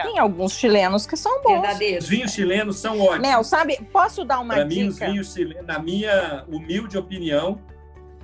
[0.02, 1.62] Tem alguns chilenos que são bons.
[1.98, 3.20] Os vinhos chilenos são ótimos.
[3.20, 4.80] Mel, sabe, posso dar uma pra dica?
[4.82, 7.58] Mim, os vinhos chilenos, na minha humilde opinião,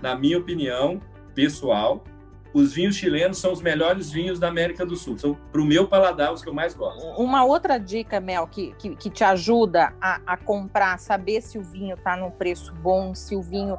[0.01, 1.01] na minha opinião
[1.35, 2.05] pessoal,
[2.53, 5.19] os vinhos chilenos são os melhores vinhos da América do Sul.
[5.19, 7.05] São, para o meu paladar, os que eu mais gosto.
[7.21, 11.63] Uma outra dica, Mel, que, que, que te ajuda a, a comprar, saber se o
[11.63, 13.79] vinho está num preço bom, se o vinho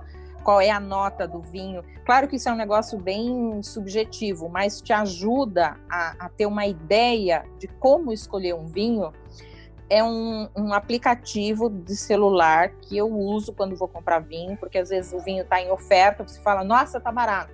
[0.49, 1.83] qual é a nota do vinho.
[2.03, 6.65] Claro que isso é um negócio bem subjetivo, mas te ajuda a, a ter uma
[6.65, 9.13] ideia de como escolher um vinho.
[9.87, 14.89] É um, um, aplicativo de celular que eu uso quando vou comprar vinho, porque às
[14.89, 17.53] vezes o vinho está em oferta, você fala, nossa, tá barato.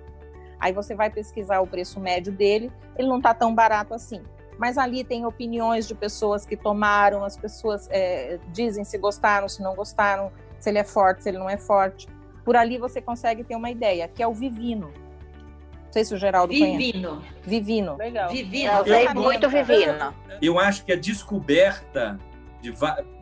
[0.58, 4.22] Aí você vai pesquisar o preço médio dele, ele não está tão barato assim.
[4.56, 9.62] Mas ali tem opiniões de pessoas que tomaram, as pessoas é, dizem se gostaram, se
[9.62, 12.15] não gostaram, se ele é forte, se ele não é forte.
[12.46, 14.92] Por ali você consegue ter uma ideia, que é o Vivino.
[14.92, 17.16] Não sei se o Geraldo Vivino.
[17.16, 17.34] conhece.
[17.42, 17.96] Vivino.
[17.96, 18.30] Legal.
[18.30, 18.72] Vivino.
[18.72, 20.14] Eu usei muito Vivino.
[20.40, 22.16] Eu acho que a descoberta
[22.62, 22.72] de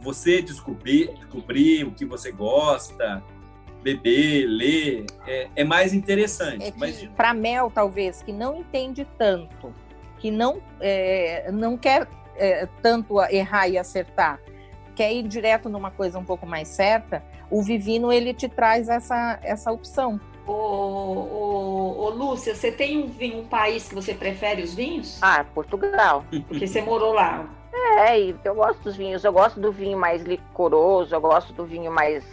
[0.03, 3.23] você descobrir, descobrir o que você gosta,
[3.83, 6.75] beber, ler, é, é mais interessante.
[6.83, 7.09] É.
[7.17, 9.73] Para Mel, talvez, que não entende tanto,
[10.19, 12.07] que não, é, não quer
[12.37, 14.39] é, tanto errar e acertar,
[14.95, 19.39] quer ir direto numa coisa um pouco mais certa, o Vivino ele te traz essa,
[19.43, 20.21] essa opção.
[20.47, 25.19] Ô, ô, ô, Lúcia, você tem um, um país que você prefere os vinhos?
[25.23, 26.25] Ah, Portugal.
[26.49, 27.49] Porque você morou lá.
[27.73, 29.25] É, eu gosto dos vinhos.
[29.25, 32.25] Eu gosto do vinho mais licoroso, eu gosto do vinho mais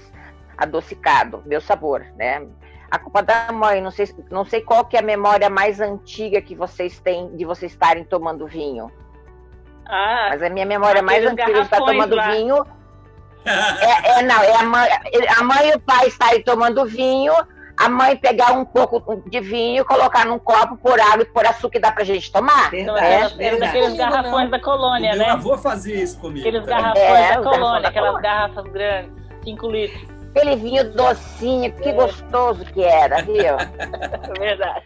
[0.57, 2.45] adocicado, meu sabor, né?
[2.89, 6.41] A culpa da mãe, não sei, não sei qual que é a memória mais antiga
[6.41, 8.91] que vocês têm de vocês estarem tomando vinho.
[9.91, 12.31] Ah, Mas a minha memória mais antiga de estar tomando lá.
[12.31, 12.65] vinho
[13.45, 14.89] é, é, não, é a mãe,
[15.37, 17.33] a mãe e o pai estarem tomando vinho,
[17.75, 21.79] a mãe pegar um pouco de vinho, colocar num copo, pôr água e pôr açúcar
[21.79, 22.69] e dá pra gente tomar.
[22.69, 23.59] Verdade, é, verdade.
[23.59, 25.25] Daqueles garrafões da colônia, né?
[25.25, 26.47] Meu avô fazia isso comigo.
[26.47, 29.11] Aqueles garrafões é, da colônia, aquelas garrafas grandes,
[29.43, 30.07] 5 litros.
[30.29, 31.93] Aquele vinho docinho, que é.
[31.93, 33.57] gostoso que era, viu?
[34.33, 34.85] É verdade.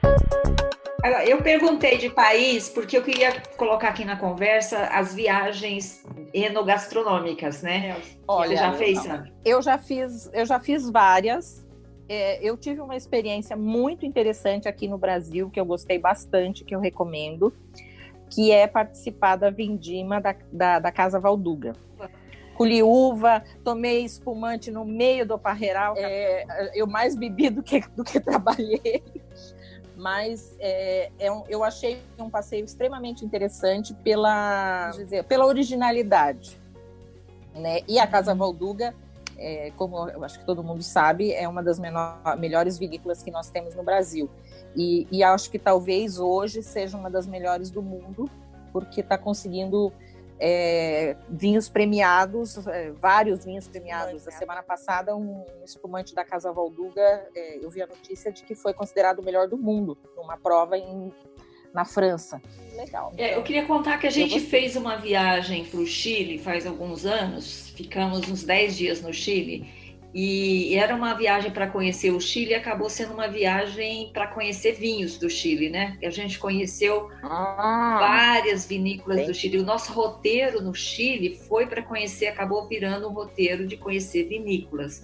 [1.27, 7.95] Eu perguntei de país porque eu queria colocar aqui na conversa as viagens enogastronômicas, né?
[8.27, 9.33] Olha, Você já fez, Sandra?
[9.43, 11.65] Eu já fiz, eu já fiz várias.
[12.07, 16.75] É, eu tive uma experiência muito interessante aqui no Brasil que eu gostei bastante, que
[16.75, 17.53] eu recomendo,
[18.29, 21.73] que é participar da vindima da, da, da Casa Valduga.
[22.55, 25.93] Colhi uva, tomei espumante no meio do parreiral.
[25.97, 29.03] É, eu mais bebi do que, do que trabalhei.
[29.97, 36.59] Mas é, é um, eu achei um passeio extremamente interessante pela, dizer, pela originalidade.
[37.53, 37.81] Né?
[37.87, 38.93] E a Casa Valduga
[39.37, 43.31] é, como eu acho que todo mundo sabe, é uma das menor, melhores vinícolas que
[43.31, 44.29] nós temos no Brasil.
[44.75, 48.29] E, e, acho que talvez hoje seja uma das melhores do mundo,
[48.73, 49.91] porque está conseguindo
[50.39, 54.27] é, vinhos premiados, é, vários vinhos premiados.
[54.27, 58.55] A semana passada, um espumante da Casa Valduga, é, eu vi a notícia de que
[58.55, 61.13] foi considerado o melhor do mundo, numa prova em
[61.73, 62.41] na França.
[62.73, 63.11] Legal.
[63.13, 66.65] Então, é, eu queria contar que a gente fez uma viagem para o Chile faz
[66.65, 69.67] alguns anos, ficamos uns 10 dias no Chile.
[70.17, 75.17] E era uma viagem para conhecer o Chile acabou sendo uma viagem para conhecer vinhos
[75.17, 75.97] do Chile, né?
[76.01, 79.25] A gente conheceu ah, várias vinícolas sim.
[79.25, 79.57] do Chile.
[79.57, 85.03] O nosso roteiro no Chile foi para conhecer, acabou virando um roteiro de conhecer vinícolas.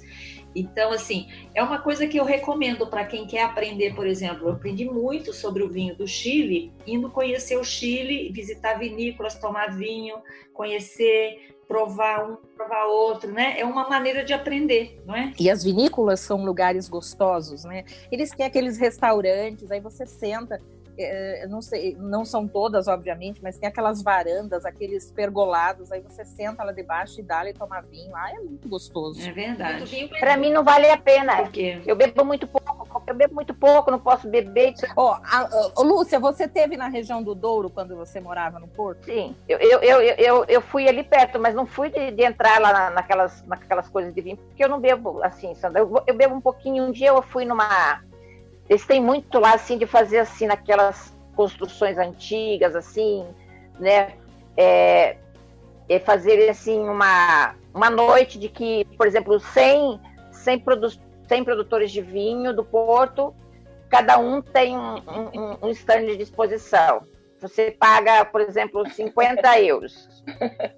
[0.56, 4.48] Então, assim, é uma coisa que eu recomendo para quem quer aprender, por exemplo.
[4.48, 9.76] Eu aprendi muito sobre o vinho do Chile, indo conhecer o Chile, visitar vinícolas, tomar
[9.76, 10.16] vinho,
[10.54, 13.58] conhecer, provar um, provar outro, né?
[13.58, 15.34] É uma maneira de aprender, não é?
[15.40, 17.86] E as vinícolas são lugares gostosos, né?
[18.12, 20.62] Eles têm aqueles restaurantes, aí você senta
[20.98, 26.24] é, não sei, não são todas, obviamente, mas tem aquelas varandas, aqueles pergolados, aí você
[26.26, 28.16] senta lá debaixo e dá e toma vinho.
[28.16, 29.22] Ah, é muito gostoso.
[29.22, 30.10] É verdade.
[30.20, 31.38] Para mim não vale a pena.
[31.38, 31.82] Por quê?
[31.86, 34.74] Eu bebo muito pouco, eu bebo muito pouco, não posso beber.
[34.96, 35.18] Ó,
[35.76, 39.06] oh, Lúcia, você teve na região do Douro quando você morava no Porto?
[39.06, 42.60] Sim, eu, eu, eu, eu, eu fui ali perto, mas não fui de, de entrar
[42.60, 45.82] lá naquelas, naquelas coisas de vinho, porque eu não bebo assim, Sandra.
[45.82, 46.84] Eu, eu bebo um pouquinho.
[46.84, 48.02] Um dia eu fui numa
[48.72, 53.28] eles têm muito lá, assim, de fazer, assim, naquelas construções antigas, assim,
[53.78, 54.14] né?
[54.56, 55.18] É,
[55.90, 60.00] é fazer, assim, uma, uma noite de que, por exemplo, 100,
[60.32, 60.88] 100, produ
[61.28, 63.36] 100 produtores de vinho do Porto,
[63.90, 67.06] cada um tem um, um, um stand de disposição.
[67.42, 70.24] Você paga, por exemplo, 50 euros.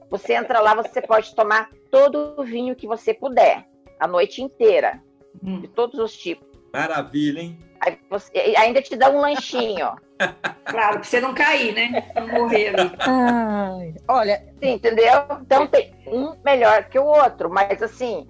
[0.10, 3.68] Você entra lá, você pode tomar todo o vinho que você puder,
[4.00, 5.00] a noite inteira,
[5.44, 5.62] hum.
[5.62, 6.48] de todos os tipos.
[6.74, 7.60] Maravilha, hein?
[7.86, 9.92] Aí você, ainda te dá um lanchinho.
[10.64, 12.12] claro, pra você não cair, né?
[12.16, 12.92] Não morrer ali.
[13.00, 14.42] Ai, olha.
[14.62, 15.26] Sim, entendeu?
[15.42, 18.26] Então tem um melhor que o outro, mas assim,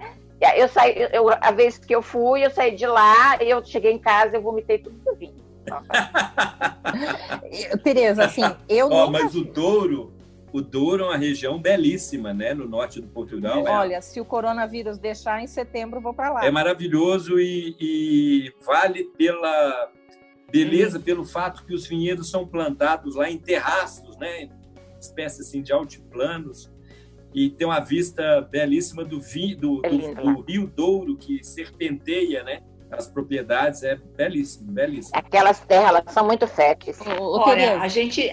[0.55, 3.99] eu saí, eu, a vez que eu fui, eu saí de lá, eu cheguei em
[3.99, 5.35] casa, eu vomitei tudo que eu vim.
[7.83, 9.23] Tereza, assim, eu oh, nunca...
[9.23, 10.12] Mas o Douro,
[10.53, 12.53] o Douro é uma região belíssima, né?
[12.53, 13.67] No norte do Portugal.
[13.67, 13.71] É.
[13.71, 14.01] Olha, é.
[14.01, 16.45] se o coronavírus deixar em setembro, vou para lá.
[16.45, 19.91] É maravilhoso e, e, vale pela
[20.51, 21.01] beleza, hum.
[21.01, 24.47] pelo fato que os vinhedos são plantados lá em terraços, né?
[24.99, 26.71] Espécie assim de altiplanos
[27.33, 32.43] e tem uma vista belíssima do, vi, do, é do, do Rio Douro que serpenteia,
[32.43, 32.61] né?
[32.91, 35.17] As propriedades é belíssimo, belíssimo.
[35.17, 36.99] Aquelas terras são muito férteis.
[37.19, 38.31] Olha, a gente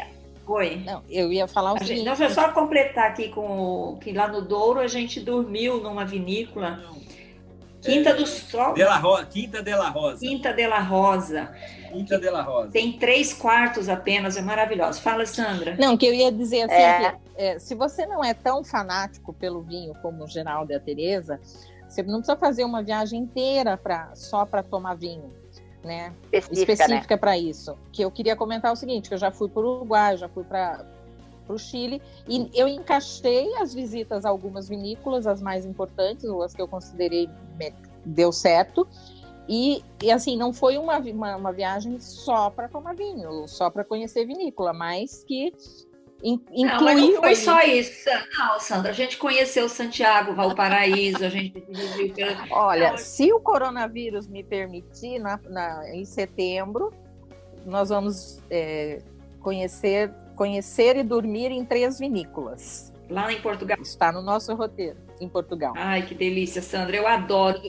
[0.51, 0.83] Oi.
[0.85, 2.05] Não, eu ia falar o a seguinte.
[2.05, 6.81] Gente, não, só completar aqui com que lá no Douro a gente dormiu numa vinícola.
[7.81, 8.75] Quinta é, do Sol.
[8.75, 9.25] De Ro...
[9.27, 10.19] Quinta de la Rosa.
[10.19, 11.53] Quinta de la Rosa.
[11.93, 12.71] Quinta de la Rosa.
[12.73, 15.01] Tem três quartos apenas, é maravilhoso.
[15.01, 15.77] Fala, Sandra.
[15.79, 17.11] Não, que eu ia dizer assim, é.
[17.13, 20.81] Que, é, se você não é tão fanático pelo vinho como o Geraldo e a
[20.81, 21.41] Tereza,
[21.89, 25.40] você não precisa fazer uma viagem inteira pra, só para tomar vinho
[25.83, 27.19] né, específica, específica né?
[27.19, 27.77] para isso.
[27.93, 30.45] Que eu queria comentar o seguinte, que eu já fui para o Uruguai, já fui
[30.45, 30.85] para
[31.49, 36.55] o Chile, e eu encaixei as visitas a algumas vinícolas, as mais importantes, ou as
[36.55, 37.29] que eu considerei
[38.05, 38.87] deu certo,
[39.49, 43.85] e, e assim, não foi uma, uma, uma viagem só para tomar vinho, só para
[43.85, 45.53] conhecer vinícola, mas que
[46.23, 46.67] incluiu.
[46.67, 48.09] Não, mas não foi só isso.
[48.39, 51.63] Não, Sandra, a gente conheceu Santiago, Valparaíso, a gente
[52.51, 56.93] Olha, se o coronavírus me permitir, na, na em setembro,
[57.65, 59.03] nós vamos é,
[59.41, 62.93] conhecer, conhecer e dormir em três vinícolas.
[63.09, 63.79] Lá em Portugal.
[63.81, 65.73] Está no nosso roteiro, em Portugal.
[65.77, 66.97] Ai, que delícia, Sandra.
[66.97, 67.61] Eu adoro.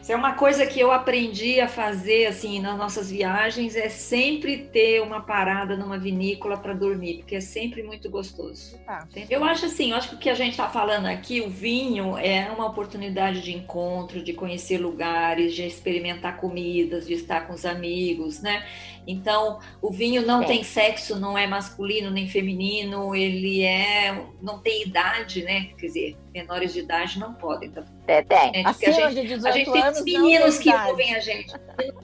[0.00, 4.56] Isso é uma coisa que eu aprendi a fazer assim nas nossas viagens é sempre
[4.56, 8.78] ter uma parada numa vinícola para dormir, porque é sempre muito gostoso.
[8.88, 11.50] Ah, eu acho assim, eu acho que o que a gente está falando aqui, o
[11.50, 17.52] vinho é uma oportunidade de encontro, de conhecer lugares, de experimentar comidas, de estar com
[17.52, 18.66] os amigos, né?
[19.06, 20.46] Então, o vinho não é.
[20.46, 25.70] tem sexo, não é masculino nem feminino, ele é não tem idade, né?
[25.78, 27.68] Quer dizer, menores de idade não podem.
[27.68, 28.64] Então, é, tem.
[28.64, 31.52] Acima a gente, de 18 a gente tem meninos que ouvem a gente,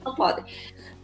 [0.03, 0.43] não podem.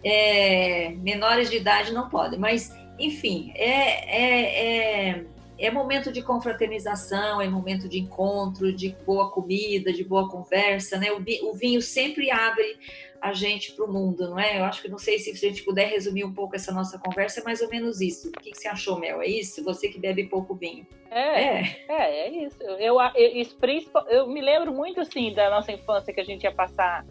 [0.03, 5.23] É, menores de idade não podem, mas enfim, é, é,
[5.57, 11.07] é, momento de confraternização, é momento de encontro, de boa comida, de boa conversa, né?
[11.11, 12.77] O, vinho sempre abre
[13.21, 14.59] a gente para o mundo, não é?
[14.59, 17.39] Eu acho que não sei se a gente puder resumir um pouco essa nossa conversa,
[17.39, 18.29] é mais ou menos isso.
[18.29, 19.21] O que, que você achou, Mel?
[19.21, 19.63] É isso?
[19.63, 20.85] Você que bebe pouco vinho.
[21.09, 22.61] É, é, é, é isso.
[22.61, 27.05] Eu, eu, eu, me lembro muito, assim, da nossa infância, que a gente ia passar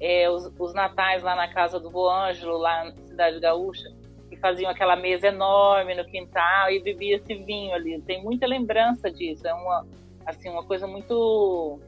[0.00, 3.88] é, os, os natais lá na casa do vô Ângelo, lá na Cidade Gaúcha,
[4.30, 8.00] e faziam aquela mesa enorme no quintal e bebia esse vinho ali.
[8.02, 9.46] Tem muita lembrança disso.
[9.46, 9.86] É uma,
[10.26, 11.80] assim, uma coisa muito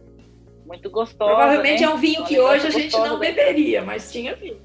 [0.64, 1.30] muito gostosa.
[1.30, 1.86] Provavelmente né?
[1.86, 4.60] é um vinho que hoje a gente não beberia, mas tinha vinho.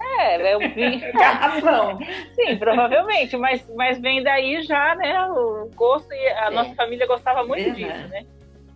[0.00, 1.00] É, é um vinho.
[1.12, 1.98] Garrafão.
[2.34, 5.26] Sim, provavelmente, mas, mas vem daí já, né?
[5.26, 6.50] O gosto e a é.
[6.50, 8.26] nossa família gostava muito é, disso, né?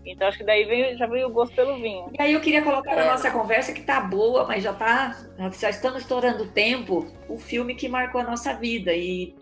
[0.05, 2.11] Então acho que daí veio, já veio o gosto pelo vinho.
[2.19, 3.11] E aí eu queria colocar na é.
[3.11, 5.17] nossa conversa que tá boa, mas já tá.
[5.59, 8.93] Já estamos estourando o tempo, o filme que marcou a nossa vida.
[8.93, 9.35] E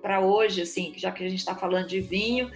[0.00, 2.50] para hoje, assim, já que a gente está falando de vinho,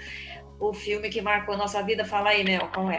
[0.62, 2.98] o filme que marcou a nossa vida, fala aí, Mel, qual é?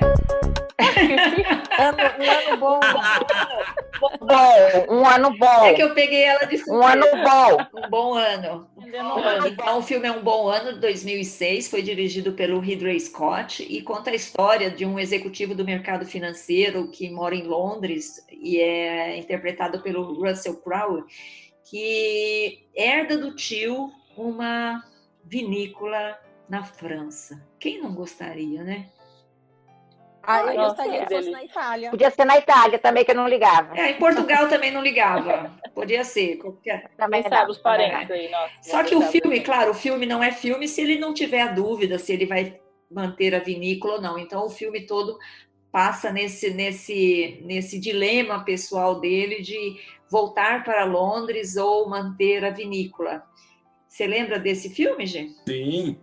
[1.80, 2.80] ano, um ano bom.
[4.20, 4.94] bom.
[4.94, 5.66] Um ano bom.
[5.66, 7.82] É que eu peguei ela de Um ano bom.
[7.86, 8.70] Um bom ano.
[8.78, 9.48] Um ano.
[9.48, 13.82] Então, o filme é Um Bom Ano, de 2006, foi dirigido pelo Ridley Scott e
[13.82, 19.18] conta a história de um executivo do mercado financeiro que mora em Londres e é
[19.18, 21.04] interpretado pelo Russell Crowe,
[21.64, 24.84] que herda do tio uma
[25.24, 26.20] vinícola
[26.50, 27.46] na França.
[27.60, 28.90] Quem não gostaria, né?
[30.26, 31.90] Ah, eu Nossa, gostaria que fosse na Itália.
[31.90, 33.78] Podia ser na Itália também, que eu não ligava.
[33.78, 35.52] É, em Portugal também não ligava.
[35.76, 36.38] Podia ser.
[36.38, 36.90] Qualquer...
[36.96, 38.32] Também sabe os parentes aí.
[38.32, 41.42] Nossa, Só que o filme, claro, o filme não é filme se ele não tiver
[41.42, 42.58] a dúvida se ele vai
[42.90, 44.18] manter a vinícola ou não.
[44.18, 45.18] Então, o filme todo
[45.72, 49.76] passa nesse, nesse, nesse dilema pessoal dele de
[50.10, 53.24] voltar para Londres ou manter a vinícola.
[53.88, 55.36] Você lembra desse filme, gente?
[55.48, 56.00] Sim,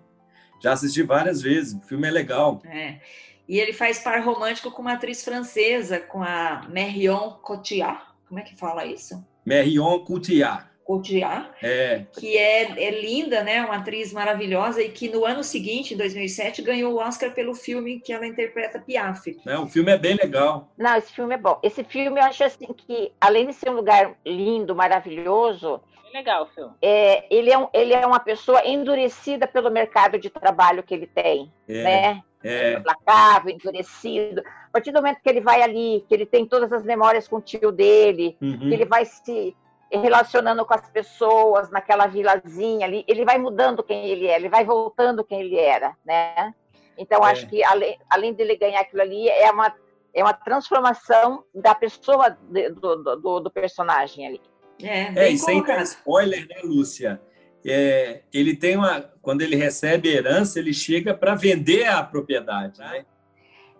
[0.60, 1.74] já assisti várias vezes.
[1.74, 2.60] O filme é legal.
[2.64, 3.00] É.
[3.48, 8.00] E ele faz par romântico com uma atriz francesa, com a Marion Cotillard.
[8.28, 9.24] Como é que fala isso?
[9.44, 10.70] Marion Cotillard.
[10.84, 12.04] Cotillard, é.
[12.12, 13.64] que é, é linda, né?
[13.64, 18.00] Uma atriz maravilhosa e que no ano seguinte, em 2007, ganhou o Oscar pelo filme
[18.00, 19.36] que ela interpreta Piaf.
[19.46, 20.68] É, o filme é bem legal.
[20.76, 21.60] Não, esse filme é bom.
[21.62, 25.80] Esse filme eu acho assim que, além de ser um lugar lindo, maravilhoso,
[26.12, 26.74] legal o filme.
[26.82, 31.06] É, ele, é um, ele é uma pessoa endurecida pelo mercado de trabalho que ele
[31.06, 32.22] tem, é, né?
[32.42, 32.80] É.
[32.80, 34.40] Placável, endurecido.
[34.40, 37.36] A partir do momento que ele vai ali, que ele tem todas as memórias com
[37.36, 38.58] o tio dele, uhum.
[38.58, 39.54] que ele vai se
[39.90, 44.64] relacionando com as pessoas naquela vilazinha ali, ele vai mudando quem ele é, ele vai
[44.64, 46.54] voltando quem ele era, né?
[46.96, 47.32] Então, é.
[47.32, 49.74] acho que além, além dele ganhar aquilo ali, é uma,
[50.14, 54.40] é uma transformação da pessoa, do, do, do personagem ali.
[54.82, 57.20] É, é e sem dar spoiler, né, Lúcia?
[57.64, 59.00] É, ele tem uma.
[59.20, 63.04] Quando ele recebe herança, ele chega para vender a propriedade, né?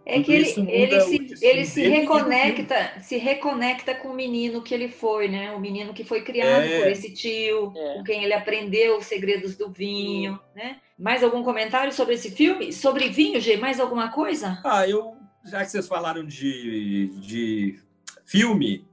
[0.05, 4.89] É que ele, ele, se, ele se reconecta, se reconecta com o menino que ele
[4.89, 5.53] foi, né?
[5.53, 6.79] O menino que foi criado é.
[6.79, 7.95] por esse tio, é.
[7.95, 10.79] com quem ele aprendeu os segredos do vinho, né?
[10.99, 12.73] Mais algum comentário sobre esse filme?
[12.73, 13.57] Sobre vinho, G?
[13.57, 14.61] Mais alguma coisa?
[14.65, 17.79] Ah, eu já que vocês falaram de, de
[18.27, 18.85] filme,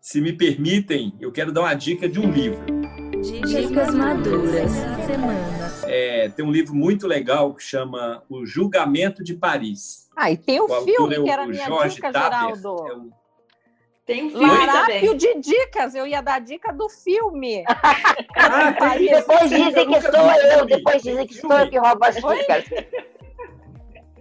[0.00, 2.64] se me permitem, eu quero dar uma dica de um livro.
[3.20, 4.70] Dicas maduras
[5.06, 5.70] semana.
[5.84, 10.08] É, tem um livro muito legal que chama O Julgamento de Paris.
[10.16, 12.30] Ah, e tem o, o filme é o, que era a minha Jorge dica, Taber,
[12.30, 12.88] Geraldo.
[12.88, 13.10] É o...
[14.06, 17.62] Tem um filme Larápio de dicas, eu ia dar dica do filme.
[17.68, 22.64] ah, depois dizem que sou eu, depois dizem que sou eu que roubo as dicas.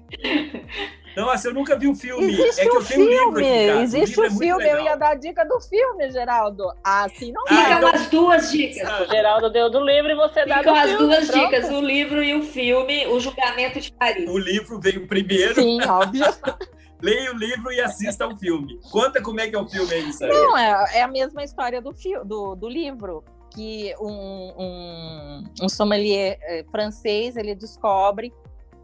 [1.15, 2.33] Nossa, eu nunca vi o um filme.
[2.33, 3.71] Existe é que um eu tenho filme.
[3.71, 4.67] Um Existe o um é filme.
[4.67, 6.65] Eu ia dar a dica do filme, Geraldo.
[6.83, 7.89] Assim não Ficam então...
[7.89, 9.01] as duas dicas.
[9.01, 11.05] O Geraldo deu do livro e você dá Ficam do as filme.
[11.07, 11.45] duas Pronto.
[11.45, 14.29] dicas, o livro e o filme, O Julgamento de Paris.
[14.29, 15.55] O livro veio primeiro.
[15.55, 16.25] Sim, óbvio.
[17.01, 18.77] Leia o livro e assista ao filme.
[18.91, 20.33] Conta como é que é o filme aí, Sarah.
[20.33, 21.93] Não, é, é a mesma história do,
[22.25, 28.33] do, do livro que um, um, um sommelier eh, francês ele descobre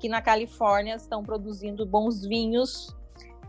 [0.06, 2.96] que na Califórnia estão produzindo bons vinhos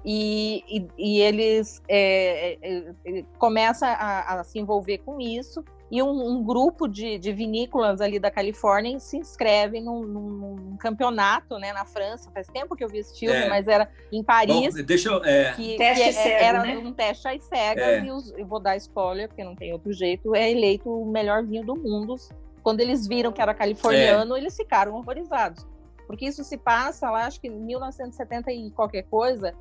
[0.03, 6.03] e, e, e eles é, é, é, começam a, a, se envolver com isso e
[6.03, 11.75] um, um grupo de, de, vinícolas ali da Califórnia se inscrevem num, num, campeonato né,
[11.75, 12.31] na França.
[12.33, 13.49] Faz tempo que eu vi esse filme, é.
[13.51, 14.75] mas era em Paris.
[14.75, 15.53] Bom, deixa eu, é...
[15.53, 16.79] que, teste que é, cego, era né?
[16.79, 18.01] um teste às cegas é.
[18.03, 20.35] e os, eu vou dar spoiler porque não tem outro jeito.
[20.35, 22.17] É eleito o melhor vinho do mundo.
[22.63, 25.76] Quando eles viram que era californiano, eles ficaram horrorizados
[26.07, 29.55] porque isso se passa lá, acho que em 1970 e qualquer coisa,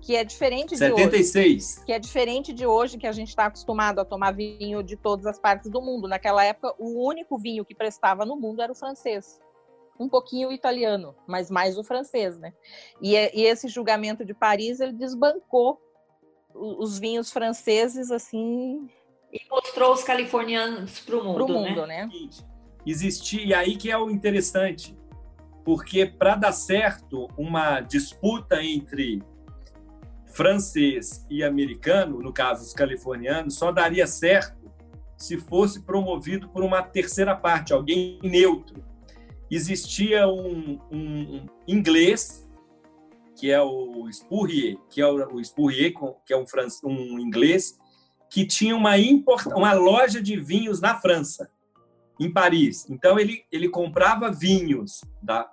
[0.00, 1.76] que é diferente de 76.
[1.76, 1.86] hoje.
[1.86, 5.26] Que é diferente de hoje, que a gente está acostumado a tomar vinho de todas
[5.26, 6.08] as partes do mundo.
[6.08, 9.40] Naquela época, o único vinho que prestava no mundo era o francês.
[9.98, 12.52] Um pouquinho o italiano, mas mais o francês, né?
[13.02, 15.80] E, e esse julgamento de Paris, ele desbancou
[16.54, 18.88] os vinhos franceses, assim...
[19.32, 22.06] E mostrou os californianos para o mundo, pro mundo, né?
[22.06, 22.30] né?
[22.86, 24.96] Existia, e aí que é o interessante,
[25.68, 29.22] porque para dar certo uma disputa entre
[30.24, 34.72] francês e americano, no caso os californianos, só daria certo
[35.14, 38.82] se fosse promovido por uma terceira parte, alguém neutro.
[39.50, 42.48] Existia um, um inglês,
[43.36, 45.92] que é o Spurrier, que é o, Spurrier,
[46.24, 46.46] que é um,
[46.82, 47.78] um inglês,
[48.30, 51.50] que tinha uma, import, uma loja de vinhos na França,
[52.18, 52.86] em Paris.
[52.88, 55.50] Então, ele, ele comprava vinhos da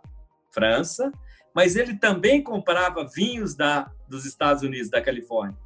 [0.51, 1.11] França,
[1.53, 5.57] mas ele também comprava vinhos da, dos Estados Unidos, da Califórnia.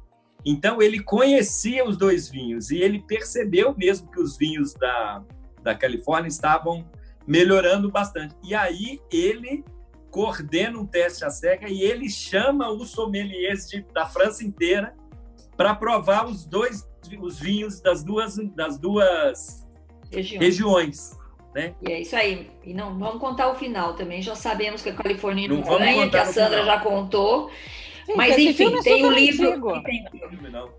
[0.44, 5.22] Então, ele conhecia os dois vinhos e ele percebeu mesmo que os vinhos da,
[5.62, 6.88] da Califórnia estavam
[7.26, 8.34] melhorando bastante.
[8.42, 9.64] E aí, ele
[10.10, 14.94] coordena um teste a cega e ele chama os sommeliers de, da França inteira
[15.56, 16.88] para provar os dois
[17.20, 19.66] os vinhos das duas das duas
[20.10, 20.40] regiões.
[20.42, 21.20] regiões.
[21.54, 21.74] Né?
[21.82, 22.50] E é isso aí.
[22.62, 24.22] E não vamos contar o final também.
[24.22, 27.50] Já sabemos que a Califórnia não ganha, que a Sandra já contou.
[28.06, 29.82] Sim, Mas enfim, é tem o livro.
[29.82, 30.04] Tem...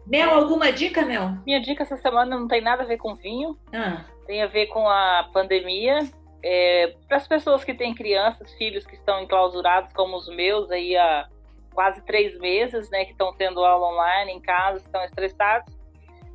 [0.08, 1.38] Mel, alguma dica, Mel?
[1.46, 3.58] Minha dica essa semana não tem nada a ver com vinho.
[3.74, 4.06] Ah.
[4.26, 6.00] Tem a ver com a pandemia.
[6.44, 10.96] É, Para as pessoas que têm crianças, filhos que estão enclausurados, como os meus, aí
[10.96, 11.28] há
[11.74, 15.74] quase três meses, né, que estão tendo aula online em casa, estão estressados.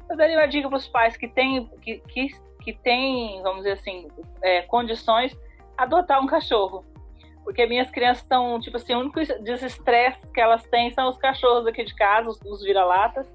[0.09, 2.31] Eu daria uma dica para os pais que têm, que, que
[2.67, 4.09] que tem, vamos dizer assim,
[4.43, 5.39] é, condições,
[5.79, 6.85] adotar um cachorro.
[7.45, 11.65] Porque minhas crianças estão, tipo assim, o único desestresse que elas têm são os cachorros
[11.65, 13.33] aqui de casa, os, os vira-latas.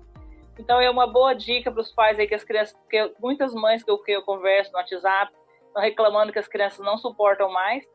[0.59, 3.81] Então é uma boa dica para os pais aí que as crianças, porque muitas mães
[3.81, 5.31] que eu, que eu converso no WhatsApp
[5.65, 7.85] estão reclamando que as crianças não suportam mais.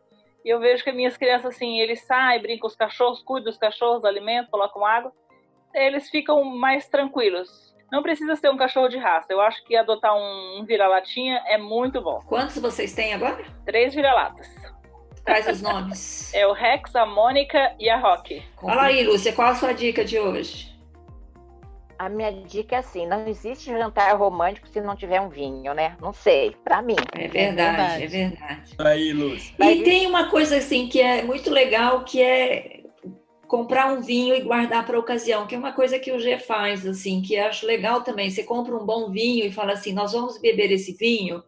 [0.42, 3.58] E eu vejo que minhas crianças, assim, eles saem, brincam com os cachorros, cuidam dos
[3.58, 5.12] cachorros, alimentam, colocam água,
[5.74, 7.75] eles ficam mais tranquilos.
[7.90, 9.32] Não precisa ser um cachorro de raça.
[9.32, 12.20] Eu acho que adotar um, um vira-latinha é muito bom.
[12.26, 13.44] Quantos vocês têm agora?
[13.64, 14.48] Três vira-latas.
[15.24, 16.32] Quais os nomes?
[16.34, 18.42] É o Rex, a Mônica e a Rock.
[18.60, 20.74] Fala aí, Lúcia, qual a sua dica de hoje?
[21.98, 25.96] A minha dica é assim: não existe jantar romântico se não tiver um vinho, né?
[26.00, 26.96] Não sei, para mim.
[27.14, 28.02] É verdade, é verdade.
[28.02, 28.74] É verdade.
[28.78, 29.54] Aí, Lúcia.
[29.58, 32.75] E tem uma coisa assim que é muito legal, que é
[33.46, 36.38] comprar um vinho e guardar para a ocasião, que é uma coisa que o G
[36.38, 38.30] faz, assim, que eu acho legal também.
[38.30, 41.42] Você compra um bom vinho e fala assim: nós vamos beber esse vinho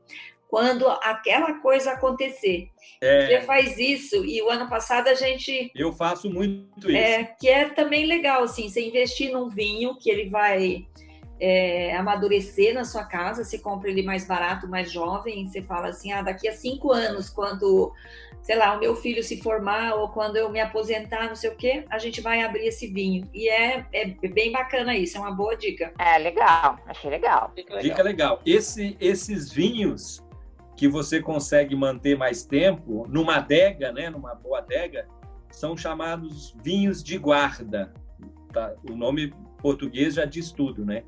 [0.49, 2.69] quando aquela coisa acontecer.
[3.01, 5.71] É, o G faz isso e o ano passado a gente.
[5.75, 6.97] Eu faço muito isso.
[6.97, 10.87] É, que é também legal, assim, você investir num vinho que ele vai.
[11.41, 16.11] É, amadurecer na sua casa, você compra ele mais barato, mais jovem, você fala assim,
[16.11, 17.93] ah, daqui a cinco anos, quando
[18.43, 21.55] sei lá, o meu filho se formar ou quando eu me aposentar, não sei o
[21.55, 23.29] quê, a gente vai abrir esse vinho.
[23.35, 25.93] E é, é bem bacana isso, é uma boa dica.
[25.99, 27.53] É, legal, achei legal.
[27.55, 27.91] Dica legal.
[27.91, 28.43] Dica legal.
[28.47, 30.25] Esse, esses vinhos
[30.77, 35.07] que você consegue manter mais tempo, numa adega, né, numa boa adega,
[35.51, 37.93] são chamados vinhos de guarda.
[38.53, 38.73] Tá?
[38.89, 41.05] O nome português já diz tudo, né?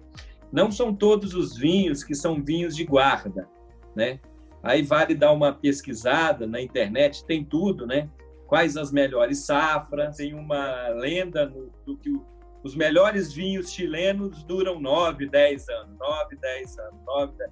[0.52, 3.48] Não são todos os vinhos que são vinhos de guarda,
[3.94, 4.20] né?
[4.62, 8.10] Aí vale dar uma pesquisada na internet, tem tudo, né?
[8.46, 12.24] Quais as melhores safras, tem uma lenda no, do que o,
[12.62, 17.50] os melhores vinhos chilenos duram 9, 10 anos, 9, 10 anos, 9, 10.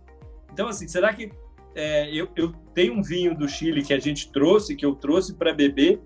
[0.53, 1.31] Então, assim, será que
[1.75, 5.35] é, eu, eu tenho um vinho do Chile que a gente trouxe, que eu trouxe
[5.35, 6.01] para beber,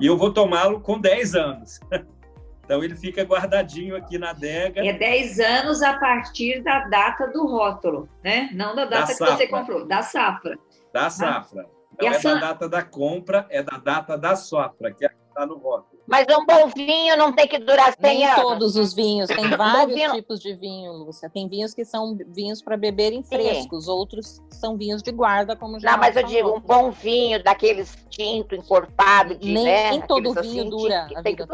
[0.00, 1.78] e eu vou tomá-lo com 10 anos.
[2.70, 4.86] Então ele fica guardadinho aqui na adega.
[4.86, 8.48] É 10 anos a partir da data do rótulo, né?
[8.52, 9.36] Não da data da que safra.
[9.36, 10.56] você comprou, da safra.
[10.94, 11.68] Da safra.
[12.00, 15.10] Não é da data da compra, é da data da safra, que é
[15.40, 15.99] está no rótulo.
[16.10, 18.42] Mas um bom vinho não tem que durar 100 Nem anos.
[18.42, 20.12] todos os vinhos, tem vários vinho...
[20.12, 21.30] tipos de vinho, Lúcia.
[21.30, 23.90] Tem vinhos que são vinhos para beberem frescos, Sim.
[23.90, 27.96] outros são vinhos de guarda, como já Não, mas eu digo, um bom vinho daqueles
[28.10, 31.46] tinto, encorpado, de, nem, né, nem todo vinho assim, dura a vida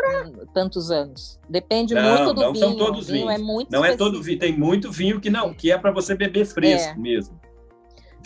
[0.54, 1.38] tantos anos.
[1.48, 2.64] Depende não, muito do não vinho.
[2.64, 3.40] São todos vinho vinhos.
[3.40, 4.02] É muito não específico.
[4.02, 6.96] é todo vinho, tem muito vinho que não, que é para você beber fresco é.
[6.96, 7.38] mesmo.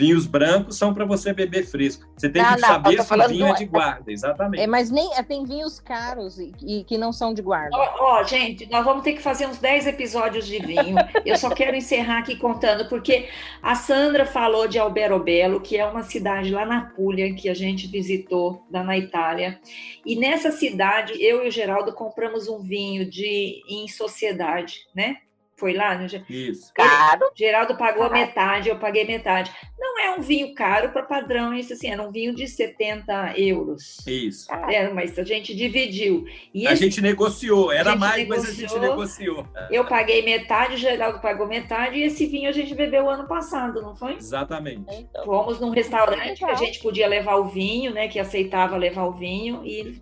[0.00, 2.08] Vinhos brancos são para você beber fresco.
[2.16, 4.62] Você tem Não, que não, saber se o vinho é do- de guarda, exatamente.
[4.62, 7.76] É, mas nem tem vinhos caros e, e que não são de guarda.
[7.76, 10.96] Ó, ó, gente, nós vamos ter que fazer uns 10 episódios de vinho.
[11.22, 13.28] Eu só quero encerrar aqui contando, porque
[13.62, 17.86] a Sandra falou de Alberobello, que é uma cidade lá na Puglia, que a gente
[17.86, 19.60] visitou, lá na Itália.
[20.06, 25.18] E nessa cidade, eu e o Geraldo compramos um vinho de em sociedade, né?
[25.60, 26.06] Foi lá, né?
[26.26, 26.72] Isso.
[26.72, 27.30] Caro.
[27.36, 29.52] Geraldo pagou a metade, eu paguei metade.
[29.78, 33.98] Não é um vinho caro para padrão, isso assim, era um vinho de 70 euros.
[34.06, 34.50] Isso.
[34.54, 36.24] É, mas a gente dividiu.
[36.54, 39.36] E A esse gente negociou, era gente mais, mas a gente negociou.
[39.42, 39.68] negociou.
[39.70, 43.82] Eu paguei metade, o Geraldo pagou metade, e esse vinho a gente bebeu ano passado,
[43.82, 44.14] não foi?
[44.14, 44.84] Exatamente.
[44.88, 48.08] Então, Fomos num restaurante que a gente podia levar o vinho, né?
[48.08, 50.00] Que aceitava levar o vinho, e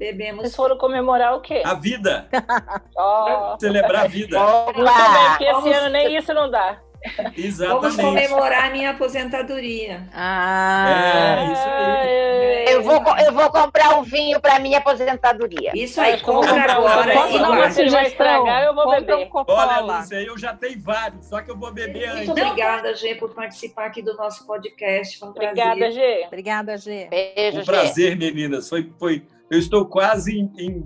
[0.00, 0.40] bebemos.
[0.40, 1.62] vocês foram comemorar o quê?
[1.64, 2.26] A vida,
[2.96, 4.40] Ó, celebrar a vida.
[4.40, 4.72] Opa!
[4.72, 6.78] porque esse Vamos- ano nem isso não dá.
[7.16, 7.96] Vamos Exatamente.
[8.02, 10.06] comemorar a minha aposentadoria.
[10.12, 12.66] Ah, É, isso aí.
[12.68, 15.70] Ai, Eu vou, eu vou comprar um vinho para minha aposentadoria.
[15.74, 19.30] Isso aí, compra agora Posso e dar uma se estragar, eu vou compra beber.
[19.34, 19.80] um Olha.
[19.80, 22.44] Lúcia, eu já tenho vários, só que eu vou beber Muito antes.
[22.44, 25.18] obrigada, Gê, por participar aqui do nosso podcast.
[25.18, 25.92] Foi um Obrigada, prazer.
[25.92, 26.24] Gê.
[26.26, 27.06] Obrigada, Gê.
[27.08, 27.72] Beijo, Um Gê.
[27.72, 28.68] prazer, meninas.
[28.68, 30.84] Foi, foi, eu estou quase em, em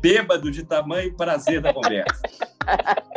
[0.00, 2.22] bêbado de tamanho prazer da conversa.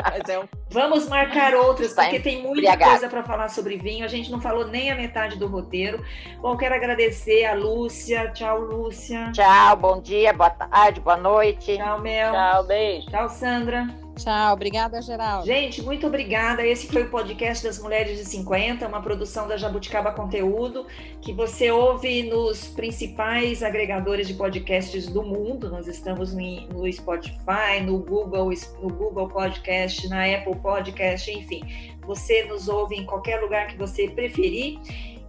[0.01, 4.05] Mas é um Vamos marcar outras, porque tem muita coisa para falar sobre vinho.
[4.05, 6.03] A gente não falou nem a metade do roteiro.
[6.41, 8.31] Bom, quero agradecer a Lúcia.
[8.31, 9.31] Tchau, Lúcia.
[9.31, 11.75] Tchau, bom dia, boa tarde, boa noite.
[11.75, 12.31] Tchau, Mel.
[12.31, 13.07] Tchau, beijo.
[13.09, 13.87] Tchau, Sandra.
[14.19, 15.45] Tchau, obrigada, Geraldo.
[15.45, 16.65] Gente, muito obrigada.
[16.65, 20.85] Esse foi o podcast das Mulheres de 50, uma produção da Jabuticaba Conteúdo,
[21.21, 25.69] que você ouve nos principais agregadores de podcasts do mundo.
[25.69, 28.51] Nós estamos no Spotify, no Google,
[28.81, 31.61] no Google Podcast, na Apple Podcast, enfim.
[32.05, 34.79] Você nos ouve em qualquer lugar que você preferir.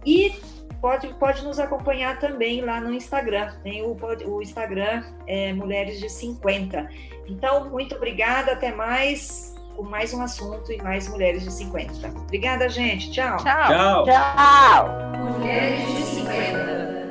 [0.05, 0.33] E
[0.81, 3.53] pode, pode nos acompanhar também lá no Instagram.
[3.63, 6.89] Tem o, o Instagram é Mulheres de 50.
[7.27, 12.09] Então, muito obrigada, até mais com mais um assunto e mais Mulheres de 50.
[12.09, 13.11] Obrigada, gente.
[13.11, 13.37] Tchau.
[13.37, 13.67] Tchau.
[13.67, 14.05] Tchau.
[14.05, 14.87] Tchau.
[15.37, 17.10] Mulheres de 50.